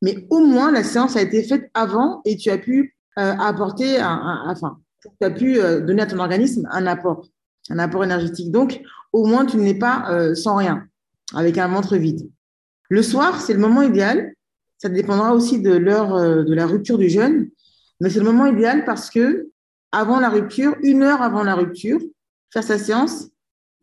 mais 0.02 0.28
au 0.30 0.40
moins 0.40 0.72
la 0.72 0.84
séance 0.84 1.16
a 1.16 1.22
été 1.22 1.44
faite 1.44 1.70
avant 1.74 2.22
et 2.26 2.38
tu 2.38 2.50
as 2.50 2.58
pu 2.58 2.96
euh, 3.20 3.34
apporter, 3.40 4.02
enfin, 4.02 4.80
tu 5.04 5.26
as 5.26 5.30
pu 5.30 5.60
euh, 5.60 5.82
donner 5.82 6.02
à 6.02 6.08
ton 6.08 6.20
organisme 6.20 6.68
un 6.72 6.88
apport, 6.88 7.28
un 7.70 7.80
apport 7.80 8.04
énergétique. 8.04 8.52
Donc, 8.52 8.82
au 9.12 9.26
moins, 9.26 9.46
tu 9.46 9.58
n'es 9.58 9.76
pas 9.76 10.34
sans 10.34 10.56
rien, 10.56 10.88
avec 11.36 11.60
un 11.60 11.68
ventre 11.68 11.98
vide. 11.98 12.28
Le 12.90 13.04
soir, 13.04 13.40
c'est 13.40 13.54
le 13.54 13.60
moment 13.60 13.84
idéal. 13.84 14.34
Ça 14.80 14.90
dépendra 14.90 15.36
aussi 15.36 15.62
de 15.62 15.72
l'heure 15.72 16.44
de 16.44 16.54
la 16.54 16.66
rupture 16.66 16.98
du 16.98 17.10
jeûne, 17.10 17.48
mais 18.02 18.10
c'est 18.10 18.18
le 18.18 18.26
moment 18.26 18.48
idéal 18.48 18.86
parce 18.86 19.12
que 19.12 19.50
avant 19.92 20.20
la 20.20 20.30
rupture, 20.30 20.76
une 20.82 21.04
heure 21.04 21.22
avant 21.22 21.44
la 21.44 21.54
rupture, 21.54 22.00
faire 22.52 22.64
sa 22.64 22.80
séance, 22.80 23.28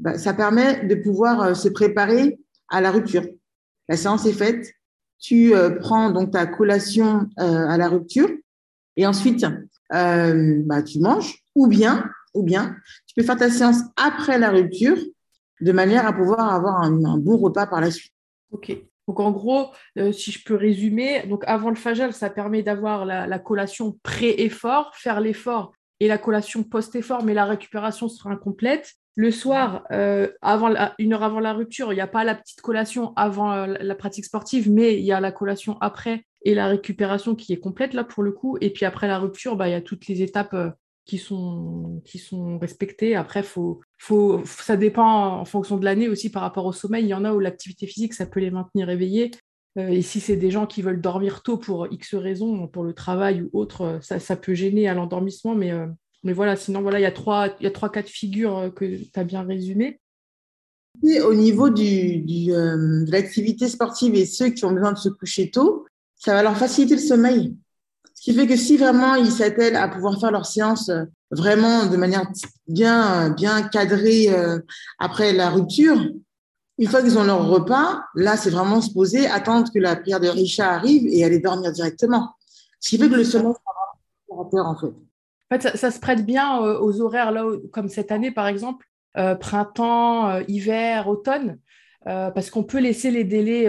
bah, 0.01 0.17
ça 0.17 0.33
permet 0.33 0.87
de 0.87 0.95
pouvoir 0.95 1.43
euh, 1.43 1.55
se 1.55 1.69
préparer 1.69 2.39
à 2.69 2.81
la 2.81 2.91
rupture. 2.91 3.25
La 3.89 3.97
séance 3.97 4.25
est 4.25 4.33
faite, 4.33 4.73
tu 5.19 5.55
euh, 5.55 5.79
prends 5.79 6.11
donc 6.11 6.31
ta 6.31 6.47
collation 6.47 7.29
euh, 7.39 7.69
à 7.69 7.77
la 7.77 7.89
rupture 7.89 8.31
et 8.97 9.07
ensuite 9.07 9.45
bah, 9.91 10.83
tu 10.83 11.01
manges 11.01 11.39
ou 11.55 11.67
bien, 11.67 12.11
ou 12.33 12.43
bien 12.43 12.77
tu 13.07 13.15
peux 13.15 13.23
faire 13.23 13.37
ta 13.37 13.51
séance 13.51 13.79
après 13.97 14.39
la 14.39 14.51
rupture 14.51 14.97
de 15.61 15.73
manière 15.73 16.07
à 16.07 16.13
pouvoir 16.13 16.55
avoir 16.55 16.81
un, 16.81 17.19
bon 17.19 17.37
repas 17.37 17.67
par 17.67 17.81
la 17.81 17.91
suite. 17.91 18.13
Ok. 18.53 18.73
Donc 19.07 19.21
en 19.21 19.33
gros, 19.33 19.71
si 20.13 20.31
je 20.31 20.45
peux 20.45 20.55
résumer, 20.55 21.25
avant 21.47 21.71
le 21.71 21.77
fajal, 21.77 22.13
ça 22.13 22.31
permet 22.31 22.63
d'avoir 22.63 23.05
la, 23.05 23.39
collation 23.41 23.99
pré-effort, 24.05 24.93
faire 24.95 25.21
l'effort 25.21 25.73
et 25.99 26.07
la 26.07 26.19
collation 26.19 26.63
post-effort, 26.63 27.25
mais 27.25 27.35
la 27.35 27.45
récupération 27.45 28.09
sera 28.09 28.31
incomplète. 28.31 28.95
Le 29.17 29.31
soir, 29.31 29.85
euh, 29.91 30.29
une 30.99 31.13
heure 31.13 31.23
avant 31.23 31.41
la 31.41 31.53
rupture, 31.53 31.93
il 31.93 31.97
n'y 31.97 32.01
a 32.01 32.07
pas 32.07 32.25
la 32.25 32.35
petite 32.35 32.61
collation 32.61 33.13
avant 33.17 33.53
euh, 33.53 33.67
la 33.81 33.95
pratique 33.95 34.25
sportive, 34.25 34.71
mais 34.71 34.95
il 34.95 35.05
y 35.05 35.13
a 35.13 35.21
la 35.21 35.33
collation 35.33 35.77
après 35.81 36.25
et 36.45 36.55
la 36.55 36.69
récupération 36.69 37.35
qui 37.35 37.53
est 37.53 37.59
complète 37.59 37.93
là 37.93 38.05
pour 38.05 38.23
le 38.23 38.33
coup. 38.33 38.57
Et 38.61 38.71
puis 38.71 38.87
après 38.87 39.09
la 39.09 39.19
rupture, 39.19 39.57
bah, 39.57 39.69
il 39.69 39.73
y 39.73 39.75
a 39.75 39.81
toutes 39.81 40.07
les 40.07 40.23
étapes 40.23 40.55
euh, 40.55 40.71
qui, 41.05 41.19
sont, 41.19 42.01
respectées. 42.61 43.17
Après, 43.17 43.45
ça 44.45 44.77
dépend 44.77 45.41
en 45.41 45.45
fonction 45.45 45.77
de 45.77 45.85
l'année 45.85 46.09
aussi 46.09 46.31
par 46.31 46.43
rapport 46.43 46.67
au 46.67 46.73
sommeil. 46.73 47.05
Il 47.05 47.09
y 47.09 47.15
en 47.15 47.25
a 47.25 47.33
où 47.33 47.41
l'activité 47.41 47.89
physique, 47.89 48.15
ça 48.15 48.27
peut 48.27 48.39
les 48.39 48.53
maintenir 48.53 48.89
éveillés. 48.91 49.33
et 49.77 50.03
si 50.03 50.21
c'est 50.21 50.37
des 50.37 50.53
gens 50.53 50.67
qui 50.67 50.83
veulent 50.83 51.01
dormir 51.01 51.43
tôt 51.43 51.59
pour 51.59 51.89
X 51.91 52.15
raisons, 52.15 52.69
pour 52.69 52.85
le 52.85 52.95
travail 52.95 53.43
ou 53.43 53.51
autre, 53.59 53.99
ça, 54.03 54.21
ça 54.21 54.37
peut 54.37 54.55
gêner 54.55 54.89
à 54.89 54.95
l'endormissement, 54.95 55.57
mais 55.57 55.73
mais 56.23 56.33
voilà, 56.33 56.57
sinon, 56.57 56.83
voilà, 56.83 56.99
il 56.99 57.03
y 57.03 57.07
a 57.07 57.13
trois, 57.13 57.49
il 57.61 57.65
y 57.65 57.67
a 57.67 57.71
trois 57.71 57.91
cas 57.91 58.03
de 58.03 58.09
figure 58.09 58.59
euh, 58.59 58.71
que 58.71 58.85
tu 58.85 59.11
as 59.15 59.25
bien 59.25 59.43
résumé. 59.43 60.01
au 61.03 61.35
niveau 61.35 61.71
du, 61.71 62.19
du 62.19 62.53
euh, 62.53 63.05
de 63.05 63.11
l'activité 63.11 63.69
sportive 63.69 64.15
et 64.15 64.27
ceux 64.27 64.51
qui 64.51 64.65
ont 64.65 64.73
besoin 64.73 64.93
de 64.93 64.99
se 64.99 65.09
coucher 65.09 65.51
tôt, 65.51 65.87
ça 66.17 66.35
va 66.35 66.43
leur 66.43 66.57
faciliter 66.57 66.97
le 66.97 67.01
sommeil. 67.01 67.57
Ce 68.15 68.23
qui 68.23 68.35
fait 68.35 68.47
que 68.47 68.57
si 68.57 68.77
vraiment 68.77 69.15
ils 69.15 69.33
s'attellent 69.33 69.77
à 69.77 69.89
pouvoir 69.89 70.21
faire 70.21 70.31
leur 70.31 70.45
séance 70.45 70.91
euh, 70.91 71.05
vraiment 71.31 71.87
de 71.87 71.97
manière 71.97 72.31
bien, 72.69 73.31
bien 73.31 73.63
cadrée 73.63 74.29
après 74.99 75.33
la 75.33 75.49
rupture, 75.49 75.97
une 76.77 76.89
fois 76.89 77.03
qu'ils 77.03 77.19
ont 77.19 77.25
leur 77.25 77.47
repas, 77.47 78.03
là, 78.17 78.37
c'est 78.37 78.51
vraiment 78.51 78.81
se 78.81 78.93
poser, 78.93 79.29
attendre 79.29 79.71
que 79.73 79.79
la 79.79 79.95
prière 79.95 80.19
de 80.19 80.27
Richa 80.27 80.73
arrive 80.73 81.07
et 81.07 81.25
aller 81.25 81.39
dormir 81.39 81.71
directement. 81.73 82.35
Ce 82.81 82.89
qui 82.89 82.99
fait 82.99 83.09
que 83.09 83.15
le 83.15 83.25
sommeil 83.25 83.53
sera 84.29 84.67
en 84.67 84.77
fait. 84.77 85.10
Fait, 85.53 85.77
ça, 85.77 85.91
se 85.91 85.99
prête 85.99 86.25
bien 86.25 86.63
euh, 86.63 86.79
aux 86.79 87.01
horaires, 87.01 87.33
là, 87.33 87.45
comme 87.73 87.89
cette 87.89 88.13
année, 88.13 88.31
par 88.31 88.47
exemple, 88.47 88.87
euh, 89.17 89.35
printemps, 89.35 90.29
euh, 90.29 90.43
hiver, 90.47 91.09
automne. 91.09 91.59
Parce 92.05 92.51
qu'on 92.51 92.63
peut 92.63 92.79
laisser 92.79 93.11
les 93.11 93.25
délais, 93.25 93.67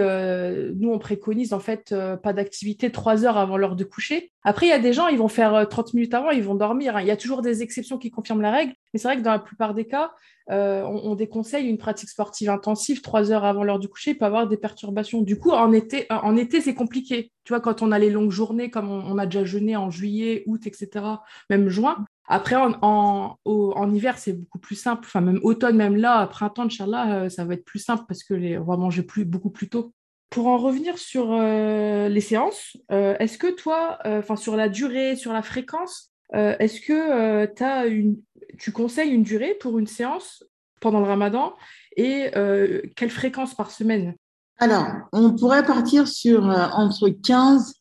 nous 0.74 0.90
on 0.90 0.98
préconise 0.98 1.52
en 1.52 1.60
fait 1.60 1.94
pas 2.22 2.32
d'activité 2.32 2.90
trois 2.90 3.24
heures 3.24 3.36
avant 3.36 3.56
l'heure 3.56 3.76
de 3.76 3.84
coucher. 3.84 4.32
Après, 4.44 4.66
il 4.66 4.70
y 4.70 4.72
a 4.72 4.78
des 4.78 4.92
gens, 4.92 5.08
ils 5.08 5.18
vont 5.18 5.28
faire 5.28 5.68
30 5.68 5.94
minutes 5.94 6.14
avant, 6.14 6.30
ils 6.30 6.42
vont 6.42 6.54
dormir. 6.54 6.96
Hein. 6.96 7.02
Il 7.02 7.06
y 7.06 7.10
a 7.10 7.16
toujours 7.16 7.42
des 7.42 7.62
exceptions 7.62 7.98
qui 7.98 8.10
confirment 8.10 8.40
la 8.40 8.50
règle, 8.50 8.72
mais 8.92 8.98
c'est 8.98 9.08
vrai 9.08 9.16
que 9.16 9.22
dans 9.22 9.30
la 9.30 9.38
plupart 9.38 9.74
des 9.74 9.86
cas, 9.86 10.12
euh, 10.50 10.82
on, 10.82 11.14
déconseille 11.14 11.68
une 11.68 11.78
pratique 11.78 12.08
sportive 12.08 12.50
intensive 12.50 13.00
trois 13.00 13.30
heures 13.30 13.44
avant 13.44 13.62
l'heure 13.62 13.78
du 13.78 13.88
coucher, 13.88 14.12
il 14.12 14.18
peut 14.18 14.24
avoir 14.24 14.48
des 14.48 14.56
perturbations. 14.56 15.22
Du 15.22 15.38
coup, 15.38 15.50
en 15.50 15.72
été, 15.72 16.06
en 16.10 16.36
été 16.36 16.60
c'est 16.60 16.74
compliqué. 16.74 17.30
Tu 17.44 17.52
vois, 17.52 17.60
quand 17.60 17.82
on 17.82 17.92
a 17.92 17.98
les 17.98 18.10
longues 18.10 18.32
journées, 18.32 18.70
comme 18.70 18.90
on, 18.90 19.18
a 19.18 19.26
déjà 19.26 19.44
jeûné 19.44 19.76
en 19.76 19.90
juillet, 19.90 20.42
août, 20.46 20.66
etc., 20.66 21.04
même 21.48 21.68
juin. 21.68 22.04
Après, 22.32 22.56
en, 22.56 23.94
hiver, 23.94 24.18
c'est 24.18 24.32
beaucoup 24.32 24.58
plus 24.58 24.76
simple. 24.76 25.02
Enfin, 25.06 25.20
même 25.20 25.40
automne, 25.42 25.76
même 25.76 25.96
là, 25.96 26.26
printemps, 26.26 26.64
Inch'Allah, 26.64 27.14
euh, 27.14 27.28
ça 27.28 27.44
va 27.44 27.54
être 27.54 27.64
plus 27.64 27.78
simple 27.78 28.04
parce 28.08 28.24
que 28.24 28.34
les, 28.34 28.58
on 28.58 28.64
va 28.64 28.76
manger 28.76 29.02
plus, 29.02 29.24
beaucoup 29.24 29.50
plus 29.50 29.68
tôt. 29.68 29.92
Pour 30.30 30.46
en 30.46 30.56
revenir 30.56 30.96
sur 30.96 31.28
euh, 31.30 32.08
les 32.08 32.20
séances, 32.22 32.76
est-ce 32.88 33.36
que 33.36 33.52
toi, 33.52 33.98
enfin 34.04 34.36
sur 34.36 34.56
la 34.56 34.70
durée, 34.70 35.14
sur 35.14 35.32
la 35.34 35.42
fréquence, 35.42 36.10
est-ce 36.32 36.80
que 36.80 37.44
tu 37.54 37.62
as 37.62 37.84
une, 37.84 38.16
tu 38.58 38.72
conseilles 38.72 39.10
une 39.10 39.24
durée 39.24 39.54
pour 39.60 39.78
une 39.78 39.86
séance 39.86 40.42
pendant 40.80 41.00
le 41.00 41.06
ramadan 41.06 41.54
et 41.96 42.30
euh, 42.36 42.82
quelle 42.96 43.10
fréquence 43.10 43.54
par 43.54 43.70
semaine? 43.70 44.14
Alors, 44.58 44.86
on 45.12 45.34
pourrait 45.34 45.64
partir 45.64 46.06
sur 46.06 46.48
euh, 46.48 46.66
entre 46.72 47.08
15 47.08 47.74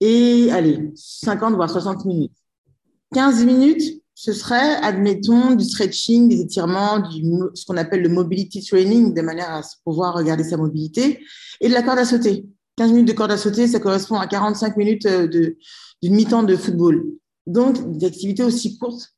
et 0.00 0.50
allez, 0.52 0.92
50 0.94 1.54
voire 1.54 1.70
60 1.70 2.04
minutes. 2.04 2.36
15 3.14 3.44
minutes, 3.44 4.02
ce 4.14 4.32
serait, 4.32 4.76
admettons, 4.82 5.54
du 5.54 5.64
stretching, 5.64 6.28
des 6.28 6.40
étirements, 6.40 7.02
ce 7.54 7.64
qu'on 7.64 7.76
appelle 7.76 8.02
le 8.02 8.08
mobility 8.08 8.64
training, 8.64 9.14
de 9.14 9.22
manière 9.22 9.50
à 9.50 9.62
pouvoir 9.84 10.14
regarder 10.14 10.44
sa 10.44 10.56
mobilité, 10.56 11.20
et 11.60 11.68
de 11.68 11.72
la 11.72 11.82
corde 11.82 11.98
à 11.98 12.04
sauter. 12.04 12.44
15 12.76 12.90
minutes 12.90 13.08
de 13.08 13.12
corde 13.12 13.32
à 13.32 13.36
sauter, 13.36 13.66
ça 13.68 13.80
correspond 13.80 14.16
à 14.16 14.26
45 14.26 14.76
minutes 14.76 15.06
euh, 15.06 15.28
d'une 15.28 16.14
mi-temps 16.14 16.42
de 16.42 16.56
football. 16.56 17.04
Donc, 17.46 17.96
des 17.98 18.06
activités 18.06 18.42
aussi 18.42 18.78
courtes 18.78 19.14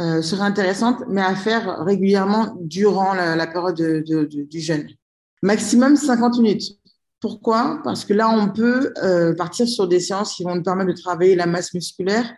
euh, 0.00 0.22
serait 0.22 0.42
intéressante, 0.42 1.02
mais 1.08 1.22
à 1.22 1.34
faire 1.34 1.84
régulièrement 1.84 2.56
durant 2.60 3.14
la, 3.14 3.46
période 3.46 4.04
du 4.04 4.60
jeûne. 4.60 4.88
Maximum 5.42 5.96
50 5.96 6.38
minutes. 6.38 6.78
Pourquoi? 7.26 7.80
Parce 7.82 8.04
que 8.04 8.12
là, 8.12 8.30
on 8.30 8.52
peut 8.52 8.92
euh, 9.02 9.34
partir 9.34 9.66
sur 9.66 9.88
des 9.88 9.98
séances 9.98 10.34
qui 10.34 10.44
vont 10.44 10.54
nous 10.54 10.62
permettre 10.62 10.92
de 10.92 11.00
travailler 11.00 11.34
la 11.34 11.46
masse 11.46 11.74
musculaire 11.74 12.32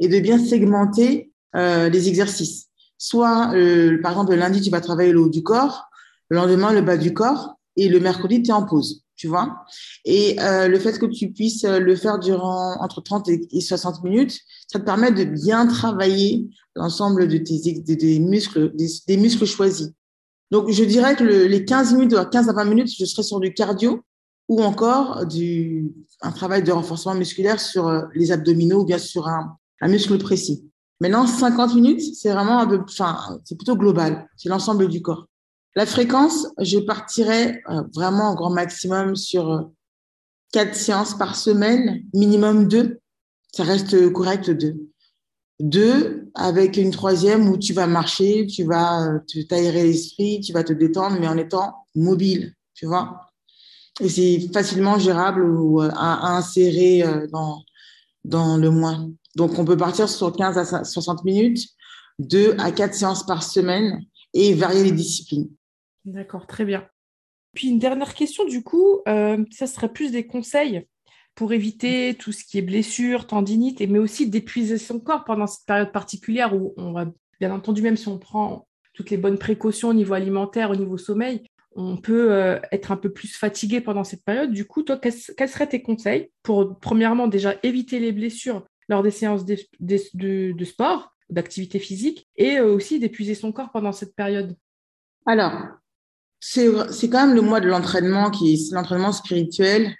et 0.00 0.08
de 0.08 0.20
bien 0.20 0.38
segmenter 0.38 1.32
euh, 1.56 1.88
les 1.88 2.08
exercices. 2.08 2.66
Soit, 2.98 3.52
par 4.02 4.12
exemple, 4.12 4.32
le 4.32 4.36
lundi, 4.36 4.60
tu 4.60 4.70
vas 4.70 4.80
travailler 4.80 5.12
le 5.12 5.20
haut 5.20 5.28
du 5.28 5.42
corps, 5.42 5.86
le 6.28 6.36
lendemain, 6.36 6.72
le 6.72 6.82
bas 6.82 6.96
du 6.96 7.14
corps, 7.14 7.54
et 7.76 7.88
le 7.88 8.00
mercredi, 8.00 8.42
tu 8.42 8.50
es 8.50 8.52
en 8.52 8.64
pause 8.64 9.04
tu 9.16 9.28
vois? 9.28 9.64
Et 10.04 10.36
euh, 10.40 10.68
le 10.68 10.78
fait 10.78 10.98
que 10.98 11.06
tu 11.06 11.30
puisses 11.30 11.64
euh, 11.64 11.78
le 11.78 11.96
faire 11.96 12.18
durant 12.18 12.80
entre 12.80 13.00
30 13.00 13.28
et 13.28 13.60
60 13.60 14.02
minutes, 14.02 14.40
ça 14.66 14.78
te 14.78 14.84
permet 14.84 15.12
de 15.12 15.24
bien 15.24 15.66
travailler 15.66 16.48
l'ensemble 16.74 17.28
de 17.28 17.38
tes 17.38 17.80
des 17.80 18.18
muscles, 18.18 18.72
des, 18.74 19.16
muscles 19.16 19.46
choisis. 19.46 19.90
Donc, 20.50 20.70
je 20.70 20.84
dirais 20.84 21.14
que 21.16 21.24
les 21.24 21.64
15 21.64 21.94
minutes, 21.94 22.16
15 22.30 22.48
à 22.48 22.52
20 22.52 22.64
minutes, 22.64 22.90
je 22.98 23.04
serai 23.04 23.22
sur 23.22 23.40
du 23.40 23.54
cardio 23.54 24.02
ou 24.48 24.62
encore 24.62 25.26
du, 25.26 25.92
un 26.20 26.32
travail 26.32 26.62
de 26.62 26.72
renforcement 26.72 27.14
musculaire 27.14 27.60
sur 27.60 27.88
euh, 27.88 28.02
les 28.14 28.32
abdominaux 28.32 28.80
ou 28.80 28.84
bien 28.84 28.98
sur 28.98 29.28
un, 29.28 29.56
muscle 29.82 30.16
précis. 30.18 30.70
Maintenant, 31.00 31.26
50 31.26 31.74
minutes, 31.74 32.00
c'est 32.00 32.32
vraiment 32.32 32.60
un 32.60 32.66
peu, 32.66 32.80
enfin, 32.88 33.38
c'est 33.44 33.56
plutôt 33.56 33.76
global. 33.76 34.26
C'est 34.38 34.48
l'ensemble 34.48 34.88
du 34.88 35.02
corps. 35.02 35.26
La 35.76 35.84
fréquence, 35.84 36.46
je 36.58 36.78
partirais 36.78 37.60
euh, 37.68 37.82
vraiment 37.94 38.32
au 38.32 38.34
grand 38.34 38.50
maximum 38.50 39.14
sur 39.14 39.52
euh, 39.52 39.60
quatre 40.52 40.74
séances 40.74 41.18
par 41.18 41.36
semaine, 41.36 42.02
minimum 42.14 42.66
deux. 42.66 43.00
Ça 43.52 43.64
reste 43.64 44.10
correct 44.12 44.50
deux. 44.50 44.88
Deux 45.60 46.30
avec 46.34 46.78
une 46.78 46.90
troisième 46.90 47.48
où 47.48 47.58
tu 47.58 47.74
vas 47.74 47.86
marcher, 47.86 48.46
tu 48.46 48.64
vas 48.64 49.20
t'aérer 49.48 49.84
l'esprit, 49.84 50.40
tu 50.40 50.52
vas 50.52 50.64
te 50.64 50.72
détendre, 50.72 51.18
mais 51.20 51.28
en 51.28 51.36
étant 51.36 51.86
mobile, 51.94 52.54
tu 52.74 52.86
vois. 52.86 53.33
Et 54.00 54.08
c'est 54.08 54.52
facilement 54.52 54.98
gérable 54.98 55.44
ou 55.44 55.80
à, 55.80 56.36
insérer 56.36 57.04
dans, 57.32 57.62
dans 58.24 58.56
le 58.56 58.70
mois. 58.70 59.06
Donc, 59.36 59.58
on 59.58 59.64
peut 59.64 59.76
partir 59.76 60.08
sur 60.08 60.32
15 60.32 60.58
à 60.58 60.84
60 60.84 61.24
minutes, 61.24 61.68
deux 62.18 62.54
à 62.58 62.72
quatre 62.72 62.94
séances 62.94 63.24
par 63.24 63.42
semaine 63.42 64.04
et 64.32 64.54
varier 64.54 64.84
les 64.84 64.92
disciplines. 64.92 65.48
D'accord, 66.04 66.46
très 66.46 66.64
bien. 66.64 66.86
Puis 67.54 67.68
une 67.68 67.78
dernière 67.78 68.14
question, 68.14 68.44
du 68.44 68.62
coup, 68.62 69.00
euh, 69.08 69.44
ça 69.50 69.66
serait 69.66 69.92
plus 69.92 70.10
des 70.10 70.26
conseils 70.26 70.86
pour 71.34 71.52
éviter 71.52 72.14
tout 72.14 72.32
ce 72.32 72.44
qui 72.44 72.58
est 72.58 72.62
blessure, 72.62 73.26
tendinite, 73.26 73.80
mais 73.80 73.98
aussi 73.98 74.28
d'épuiser 74.28 74.78
son 74.78 75.00
corps 75.00 75.24
pendant 75.24 75.46
cette 75.46 75.66
période 75.66 75.92
particulière 75.92 76.54
où 76.54 76.74
on 76.76 76.92
va, 76.92 77.06
bien 77.40 77.52
entendu, 77.52 77.82
même 77.82 77.96
si 77.96 78.08
on 78.08 78.18
prend 78.18 78.68
toutes 78.92 79.10
les 79.10 79.16
bonnes 79.16 79.38
précautions 79.38 79.88
au 79.88 79.94
niveau 79.94 80.14
alimentaire, 80.14 80.70
au 80.70 80.76
niveau 80.76 80.96
sommeil, 80.98 81.42
on 81.76 81.96
peut 81.96 82.32
euh, 82.32 82.58
être 82.72 82.92
un 82.92 82.96
peu 82.96 83.12
plus 83.12 83.34
fatigué 83.34 83.80
pendant 83.80 84.04
cette 84.04 84.24
période. 84.24 84.52
Du 84.52 84.64
coup, 84.64 84.82
toi, 84.82 84.98
quels 84.98 85.48
seraient 85.48 85.68
tes 85.68 85.82
conseils 85.82 86.30
pour, 86.42 86.78
premièrement, 86.78 87.26
déjà 87.26 87.54
éviter 87.62 87.98
les 87.98 88.12
blessures 88.12 88.64
lors 88.88 89.02
des 89.02 89.10
séances 89.10 89.44
de, 89.44 90.64
sport, 90.64 91.14
d'activité 91.30 91.78
physique, 91.78 92.28
et 92.36 92.58
euh, 92.58 92.74
aussi 92.74 92.98
d'épuiser 92.98 93.34
son 93.34 93.52
corps 93.52 93.72
pendant 93.72 93.92
cette 93.92 94.14
période? 94.14 94.56
Alors, 95.26 95.52
c'est 96.38 96.68
quand 97.08 97.26
même 97.26 97.34
le 97.34 97.40
mois 97.40 97.60
de 97.60 97.68
l'entraînement 97.68 98.30
qui 98.30 98.68
l'entraînement 98.72 99.12
spirituel 99.12 99.94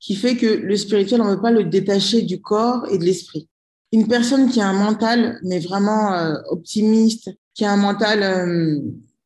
qui 0.00 0.16
fait 0.16 0.36
que 0.36 0.46
le 0.46 0.76
spirituel, 0.76 1.22
on 1.22 1.24
ne 1.24 1.34
veut 1.34 1.40
pas 1.40 1.50
le 1.50 1.64
détacher 1.64 2.22
du 2.22 2.40
corps 2.42 2.86
et 2.90 2.98
de 2.98 3.04
l'esprit. 3.04 3.48
Une 3.90 4.06
personne 4.06 4.50
qui 4.50 4.60
a 4.60 4.68
un 4.68 4.74
mental, 4.74 5.38
mais 5.44 5.60
vraiment 5.60 6.12
euh, 6.12 6.34
optimiste, 6.50 7.30
qui 7.54 7.64
a 7.64 7.72
un 7.72 7.78
mental 7.78 8.22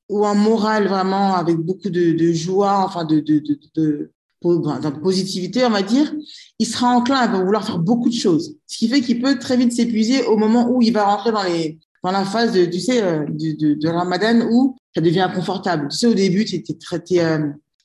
ou 0.09 0.27
un 0.27 0.35
moral 0.35 0.89
vraiment 0.89 1.35
avec 1.35 1.57
beaucoup 1.57 1.91
de, 1.91 2.13
de 2.13 2.33
joie, 2.33 2.85
enfin 2.85 3.05
de, 3.05 3.21
de, 3.21 3.39
de, 3.39 3.59
de, 3.75 4.11
de 4.43 5.01
positivité, 5.01 5.65
on 5.65 5.71
va 5.71 5.83
dire, 5.83 6.13
il 6.59 6.67
sera 6.67 6.89
enclin 6.89 7.17
à 7.17 7.43
vouloir 7.43 7.65
faire 7.65 7.79
beaucoup 7.79 8.09
de 8.09 8.15
choses. 8.15 8.57
Ce 8.67 8.79
qui 8.79 8.89
fait 8.89 9.01
qu'il 9.01 9.21
peut 9.21 9.39
très 9.39 9.57
vite 9.57 9.73
s'épuiser 9.73 10.25
au 10.25 10.37
moment 10.37 10.71
où 10.71 10.81
il 10.81 10.93
va 10.93 11.05
rentrer 11.05 11.33
dans 11.33 11.43
les 11.43 11.79
dans 12.05 12.13
la 12.13 12.25
phase 12.25 12.53
de, 12.53 12.65
tu 12.65 12.79
sais, 12.79 13.03
euh, 13.03 13.25
de, 13.29 13.75
de, 13.75 13.89
Ramadan 13.89 14.47
où 14.53 14.77
ça 14.95 15.01
devient 15.01 15.21
inconfortable. 15.21 15.89
Tu 15.91 15.99
sais, 15.99 16.07
au 16.07 16.15
début, 16.15 16.45
tu 16.45 16.63
traité, 16.79 17.17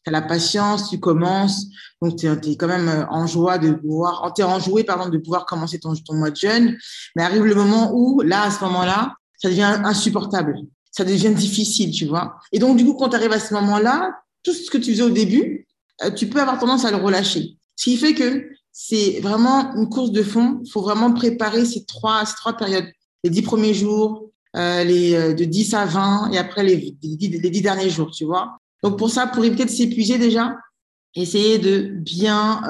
tu 0.03 0.09
as 0.09 0.11
la 0.11 0.21
patience, 0.21 0.89
tu 0.89 0.99
commences, 0.99 1.65
donc 2.01 2.17
tu 2.17 2.27
es, 2.27 2.55
quand 2.55 2.67
même 2.67 2.89
euh, 2.89 3.05
en 3.09 3.25
joie 3.25 3.57
de 3.57 3.71
pouvoir, 3.71 4.33
tu 4.35 4.41
es 4.41 4.45
enjoué 4.45 4.83
pardon, 4.83 5.09
de 5.09 5.17
pouvoir 5.17 5.45
commencer 5.45 5.79
ton, 5.79 5.93
ton 5.95 6.15
mois 6.15 6.29
de 6.29 6.35
jeûne, 6.35 6.77
mais 7.15 7.23
arrive 7.23 7.43
le 7.43 7.55
moment 7.55 7.91
où, 7.93 8.21
là, 8.21 8.43
à 8.43 8.51
ce 8.51 8.63
moment-là, 8.65 9.15
ça 9.37 9.49
devient 9.49 9.81
insupportable, 9.83 10.57
ça 10.93 11.03
devient 11.03 11.33
difficile, 11.33 11.91
tu 11.91 12.05
vois. 12.05 12.39
Et 12.51 12.59
donc, 12.59 12.77
du 12.77 12.85
coup, 12.85 12.93
quand 12.93 13.09
tu 13.09 13.15
arrives 13.15 13.31
à 13.31 13.39
ce 13.39 13.53
moment-là, 13.55 14.15
tout 14.43 14.53
ce 14.53 14.69
que 14.69 14.77
tu 14.77 14.91
faisais 14.91 15.03
au 15.03 15.09
début, 15.09 15.67
euh, 16.03 16.11
tu 16.11 16.27
peux 16.27 16.39
avoir 16.39 16.59
tendance 16.59 16.85
à 16.85 16.91
le 16.91 16.97
relâcher. 16.97 17.57
Ce 17.75 17.85
qui 17.85 17.97
fait 17.97 18.13
que 18.13 18.47
c'est 18.71 19.19
vraiment 19.19 19.75
une 19.75 19.89
course 19.89 20.11
de 20.11 20.21
fond. 20.21 20.61
Il 20.63 20.71
faut 20.71 20.81
vraiment 20.81 21.11
préparer 21.11 21.65
ces 21.65 21.83
trois, 21.85 22.25
ces 22.25 22.35
trois 22.35 22.53
périodes. 22.53 22.85
Les 23.23 23.31
dix 23.31 23.41
premiers 23.41 23.73
jours, 23.73 24.29
euh, 24.55 24.83
les, 24.83 25.15
euh, 25.15 25.33
de 25.33 25.45
10 25.45 25.73
à 25.73 25.85
20 25.85 26.31
et 26.31 26.37
après 26.37 26.63
les, 26.63 26.95
les, 27.01 27.27
les 27.39 27.49
10 27.49 27.61
derniers 27.61 27.89
jours, 27.89 28.11
tu 28.11 28.25
vois. 28.25 28.59
Donc 28.83 28.99
pour 28.99 29.09
ça, 29.09 29.25
pour 29.25 29.43
éviter 29.43 29.65
de 29.65 29.71
s'épuiser 29.71 30.19
déjà, 30.19 30.55
essayer 31.15 31.57
de 31.57 31.89
bien 31.89 32.61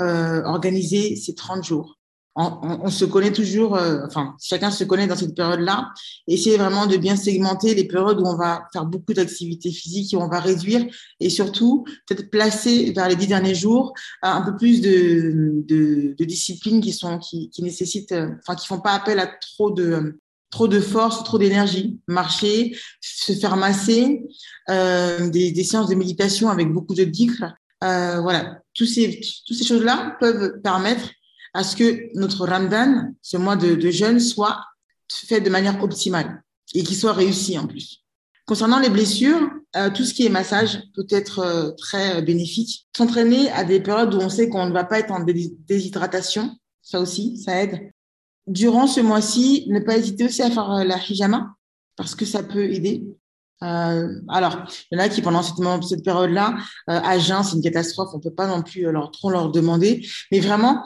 organiser 0.45 1.15
ces 1.15 1.33
30 1.33 1.63
jours. 1.63 1.97
On, 2.35 2.45
on, 2.63 2.79
on 2.85 2.89
se 2.89 3.05
connaît 3.05 3.31
toujours, 3.31 3.75
euh, 3.75 4.01
enfin 4.05 4.35
chacun 4.41 4.71
se 4.71 4.83
connaît 4.83 5.07
dans 5.07 5.15
cette 5.15 5.35
période-là. 5.35 5.89
Essayer 6.27 6.57
vraiment 6.57 6.87
de 6.87 6.97
bien 6.97 7.15
segmenter 7.15 7.75
les 7.75 7.85
périodes 7.85 8.19
où 8.19 8.25
on 8.25 8.35
va 8.35 8.67
faire 8.73 8.85
beaucoup 8.85 9.13
d'activités 9.13 9.71
physiques 9.71 10.13
et 10.13 10.17
on 10.17 10.27
va 10.27 10.39
réduire 10.39 10.85
et 11.19 11.29
surtout 11.29 11.85
peut-être 12.07 12.29
placer 12.29 12.91
vers 12.95 13.07
les 13.07 13.15
dix 13.15 13.27
derniers 13.27 13.55
jours 13.55 13.93
euh, 14.25 14.29
un 14.29 14.41
peu 14.41 14.55
plus 14.55 14.81
de, 14.81 15.63
de, 15.67 16.15
de 16.17 16.25
disciplines 16.25 16.81
qui 16.81 16.91
sont 16.93 17.19
qui, 17.19 17.49
qui 17.49 17.61
nécessitent, 17.61 18.11
euh, 18.13 18.29
enfin 18.39 18.55
qui 18.55 18.67
font 18.67 18.79
pas 18.79 18.93
appel 18.93 19.19
à 19.19 19.27
trop 19.27 19.71
de 19.71 20.19
trop 20.53 20.67
de 20.67 20.79
force, 20.79 21.23
trop 21.23 21.39
d'énergie, 21.39 21.99
marcher, 22.07 22.77
se 23.01 23.33
faire 23.33 23.57
masser, 23.57 24.23
euh, 24.69 25.27
des, 25.29 25.51
des, 25.51 25.63
séances 25.63 25.89
de 25.89 25.95
méditation 25.95 26.49
avec 26.49 26.71
beaucoup 26.71 26.93
de 26.93 27.03
dhikr. 27.03 27.43
Euh, 27.83 28.21
voilà, 28.21 28.59
ces, 28.75 29.19
toutes 29.47 29.57
ces 29.57 29.65
choses-là 29.65 30.15
peuvent 30.19 30.61
permettre 30.61 31.09
à 31.53 31.63
ce 31.63 31.75
que 31.75 32.17
notre 32.17 32.45
Ramadan, 32.45 33.13
ce 33.21 33.37
mois 33.37 33.55
de, 33.55 33.91
jeûne, 33.91 34.19
soit 34.19 34.63
fait 35.11 35.41
de 35.41 35.49
manière 35.49 35.81
optimale 35.83 36.43
et 36.73 36.83
qu'il 36.83 36.95
soit 36.95 37.13
réussi 37.13 37.57
en 37.57 37.67
plus. 37.67 37.99
Concernant 38.45 38.79
les 38.79 38.89
blessures, 38.89 39.49
euh, 39.75 39.89
tout 39.89 40.03
ce 40.03 40.13
qui 40.13 40.25
est 40.25 40.29
massage 40.29 40.81
peut 40.95 41.07
être 41.09 41.39
euh, 41.39 41.71
très 41.71 42.21
bénéfique. 42.21 42.87
S'entraîner 42.95 43.49
à 43.51 43.63
des 43.63 43.79
périodes 43.79 44.13
où 44.13 44.17
on 44.17 44.29
sait 44.29 44.49
qu'on 44.49 44.65
ne 44.65 44.73
va 44.73 44.83
pas 44.83 44.99
être 44.99 45.11
en 45.11 45.23
déshydratation, 45.23 46.55
ça 46.81 46.99
aussi, 46.99 47.37
ça 47.37 47.63
aide 47.63 47.93
durant 48.47 48.87
ce 48.87 49.01
mois-ci, 49.01 49.65
ne 49.69 49.79
pas 49.79 49.97
hésiter 49.97 50.25
aussi 50.25 50.41
à 50.41 50.49
faire 50.49 50.71
euh, 50.71 50.83
la 50.83 50.97
hijama 50.97 51.55
parce 51.95 52.15
que 52.15 52.25
ça 52.25 52.43
peut 52.43 52.71
aider. 52.71 53.03
Euh, 53.61 54.19
alors, 54.27 54.65
il 54.91 54.97
y 54.97 55.01
en 55.01 55.03
a 55.03 55.07
qui 55.07 55.21
pendant 55.21 55.41
cette, 55.41 56.03
période-là, 56.03 56.57
euh, 56.89 56.99
à 57.01 57.17
jeun, 57.17 57.43
c'est 57.43 57.55
une 57.55 57.61
catastrophe, 57.61 58.09
on 58.13 58.19
peut 58.19 58.33
pas 58.33 58.47
non 58.47 58.61
plus 58.61 58.91
leur, 58.91 59.11
trop 59.11 59.29
leur 59.29 59.51
demander. 59.51 60.05
Mais 60.31 60.41
vraiment, 60.41 60.83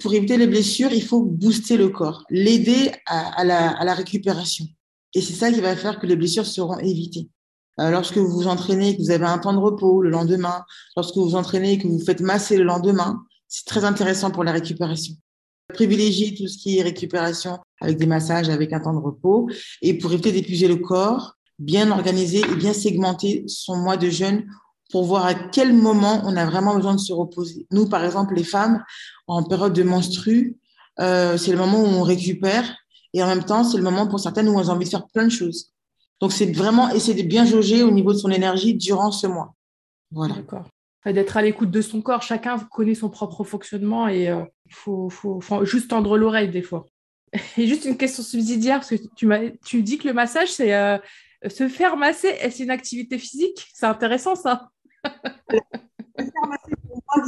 pour 0.00 0.12
éviter 0.14 0.36
les 0.36 0.46
blessures, 0.46 0.92
il 0.92 1.02
faut 1.02 1.22
booster 1.22 1.76
le 1.76 1.88
corps, 1.88 2.24
l'aider 2.30 2.92
à, 3.06 3.44
la, 3.44 3.70
à, 3.70 3.84
la, 3.84 3.94
récupération. 3.94 4.66
Et 5.14 5.20
c'est 5.20 5.34
ça 5.34 5.52
qui 5.52 5.60
va 5.60 5.76
faire 5.76 6.00
que 6.00 6.06
les 6.06 6.16
blessures 6.16 6.46
seront 6.46 6.78
évitées. 6.78 7.28
Euh, 7.80 7.90
lorsque 7.90 8.16
vous 8.16 8.28
vous 8.28 8.48
entraînez, 8.48 8.96
que 8.96 9.02
vous 9.02 9.10
avez 9.10 9.26
un 9.26 9.38
temps 9.38 9.52
de 9.52 9.58
repos 9.58 10.02
le 10.02 10.10
lendemain, 10.10 10.64
lorsque 10.96 11.16
vous 11.16 11.30
vous 11.30 11.36
entraînez, 11.36 11.78
que 11.78 11.86
vous 11.86 12.00
faites 12.04 12.20
masser 12.20 12.56
le 12.56 12.64
lendemain, 12.64 13.24
c'est 13.48 13.66
très 13.66 13.84
intéressant 13.84 14.30
pour 14.30 14.44
la 14.44 14.52
récupération 14.52 15.14
privilégier 15.72 16.34
tout 16.34 16.46
ce 16.46 16.58
qui 16.58 16.78
est 16.78 16.82
récupération 16.82 17.58
avec 17.80 17.98
des 17.98 18.06
massages, 18.06 18.48
avec 18.48 18.72
un 18.72 18.80
temps 18.80 18.94
de 18.94 18.98
repos. 18.98 19.48
Et 19.82 19.98
pour 19.98 20.12
éviter 20.12 20.32
d'épuiser 20.32 20.68
le 20.68 20.76
corps, 20.76 21.34
bien 21.58 21.90
organiser 21.90 22.40
et 22.40 22.56
bien 22.56 22.72
segmenter 22.72 23.44
son 23.46 23.76
mois 23.76 23.96
de 23.96 24.10
jeûne 24.10 24.46
pour 24.90 25.04
voir 25.04 25.26
à 25.26 25.34
quel 25.34 25.72
moment 25.72 26.22
on 26.24 26.36
a 26.36 26.46
vraiment 26.46 26.74
besoin 26.74 26.94
de 26.94 27.00
se 27.00 27.12
reposer. 27.12 27.66
Nous, 27.70 27.88
par 27.88 28.04
exemple, 28.04 28.34
les 28.34 28.44
femmes, 28.44 28.82
en 29.26 29.42
période 29.42 29.72
de 29.72 29.82
menstru, 29.82 30.56
euh, 31.00 31.36
c'est 31.36 31.50
le 31.50 31.58
moment 31.58 31.80
où 31.80 31.86
on 31.86 32.02
récupère 32.02 32.76
et 33.12 33.22
en 33.22 33.26
même 33.26 33.44
temps, 33.44 33.64
c'est 33.64 33.76
le 33.76 33.82
moment 33.82 34.06
pour 34.06 34.20
certaines 34.20 34.48
où 34.48 34.54
on 34.54 34.68
a 34.68 34.72
envie 34.72 34.84
de 34.84 34.90
faire 34.90 35.06
plein 35.06 35.24
de 35.24 35.30
choses. 35.30 35.72
Donc, 36.20 36.32
c'est 36.32 36.52
vraiment 36.52 36.90
essayer 36.90 37.20
de 37.20 37.28
bien 37.28 37.44
jauger 37.44 37.82
au 37.82 37.90
niveau 37.90 38.12
de 38.12 38.18
son 38.18 38.30
énergie 38.30 38.74
durant 38.74 39.10
ce 39.10 39.26
mois. 39.26 39.54
Voilà. 40.10 40.34
D'accord 40.34 40.66
d'être 41.12 41.36
à 41.36 41.42
l'écoute 41.42 41.70
de 41.70 41.82
son 41.82 42.00
corps. 42.00 42.22
Chacun 42.22 42.58
connaît 42.58 42.94
son 42.94 43.10
propre 43.10 43.44
fonctionnement 43.44 44.08
et 44.08 44.24
il 44.24 44.28
euh, 44.28 44.44
faut, 44.70 45.10
faut, 45.10 45.40
faut, 45.40 45.64
juste 45.64 45.90
tendre 45.90 46.16
l'oreille 46.16 46.48
des 46.48 46.62
fois. 46.62 46.86
Et 47.58 47.66
juste 47.66 47.84
une 47.84 47.96
question 47.96 48.22
subsidiaire, 48.22 48.78
parce 48.78 48.90
que 48.90 48.94
tu, 49.16 49.28
tu 49.64 49.82
dis 49.82 49.98
que 49.98 50.06
le 50.06 50.14
massage, 50.14 50.52
c'est 50.52 50.72
euh, 50.72 50.98
se 51.48 51.68
faire 51.68 51.96
masser, 51.96 52.28
est-ce 52.40 52.62
une 52.62 52.70
activité 52.70 53.18
physique? 53.18 53.66
C'est 53.74 53.86
intéressant 53.86 54.34
ça. 54.34 54.68
se 55.04 55.10
faire 56.16 56.48
masser 56.48 56.72
pour 56.82 57.02
moi 57.16 57.26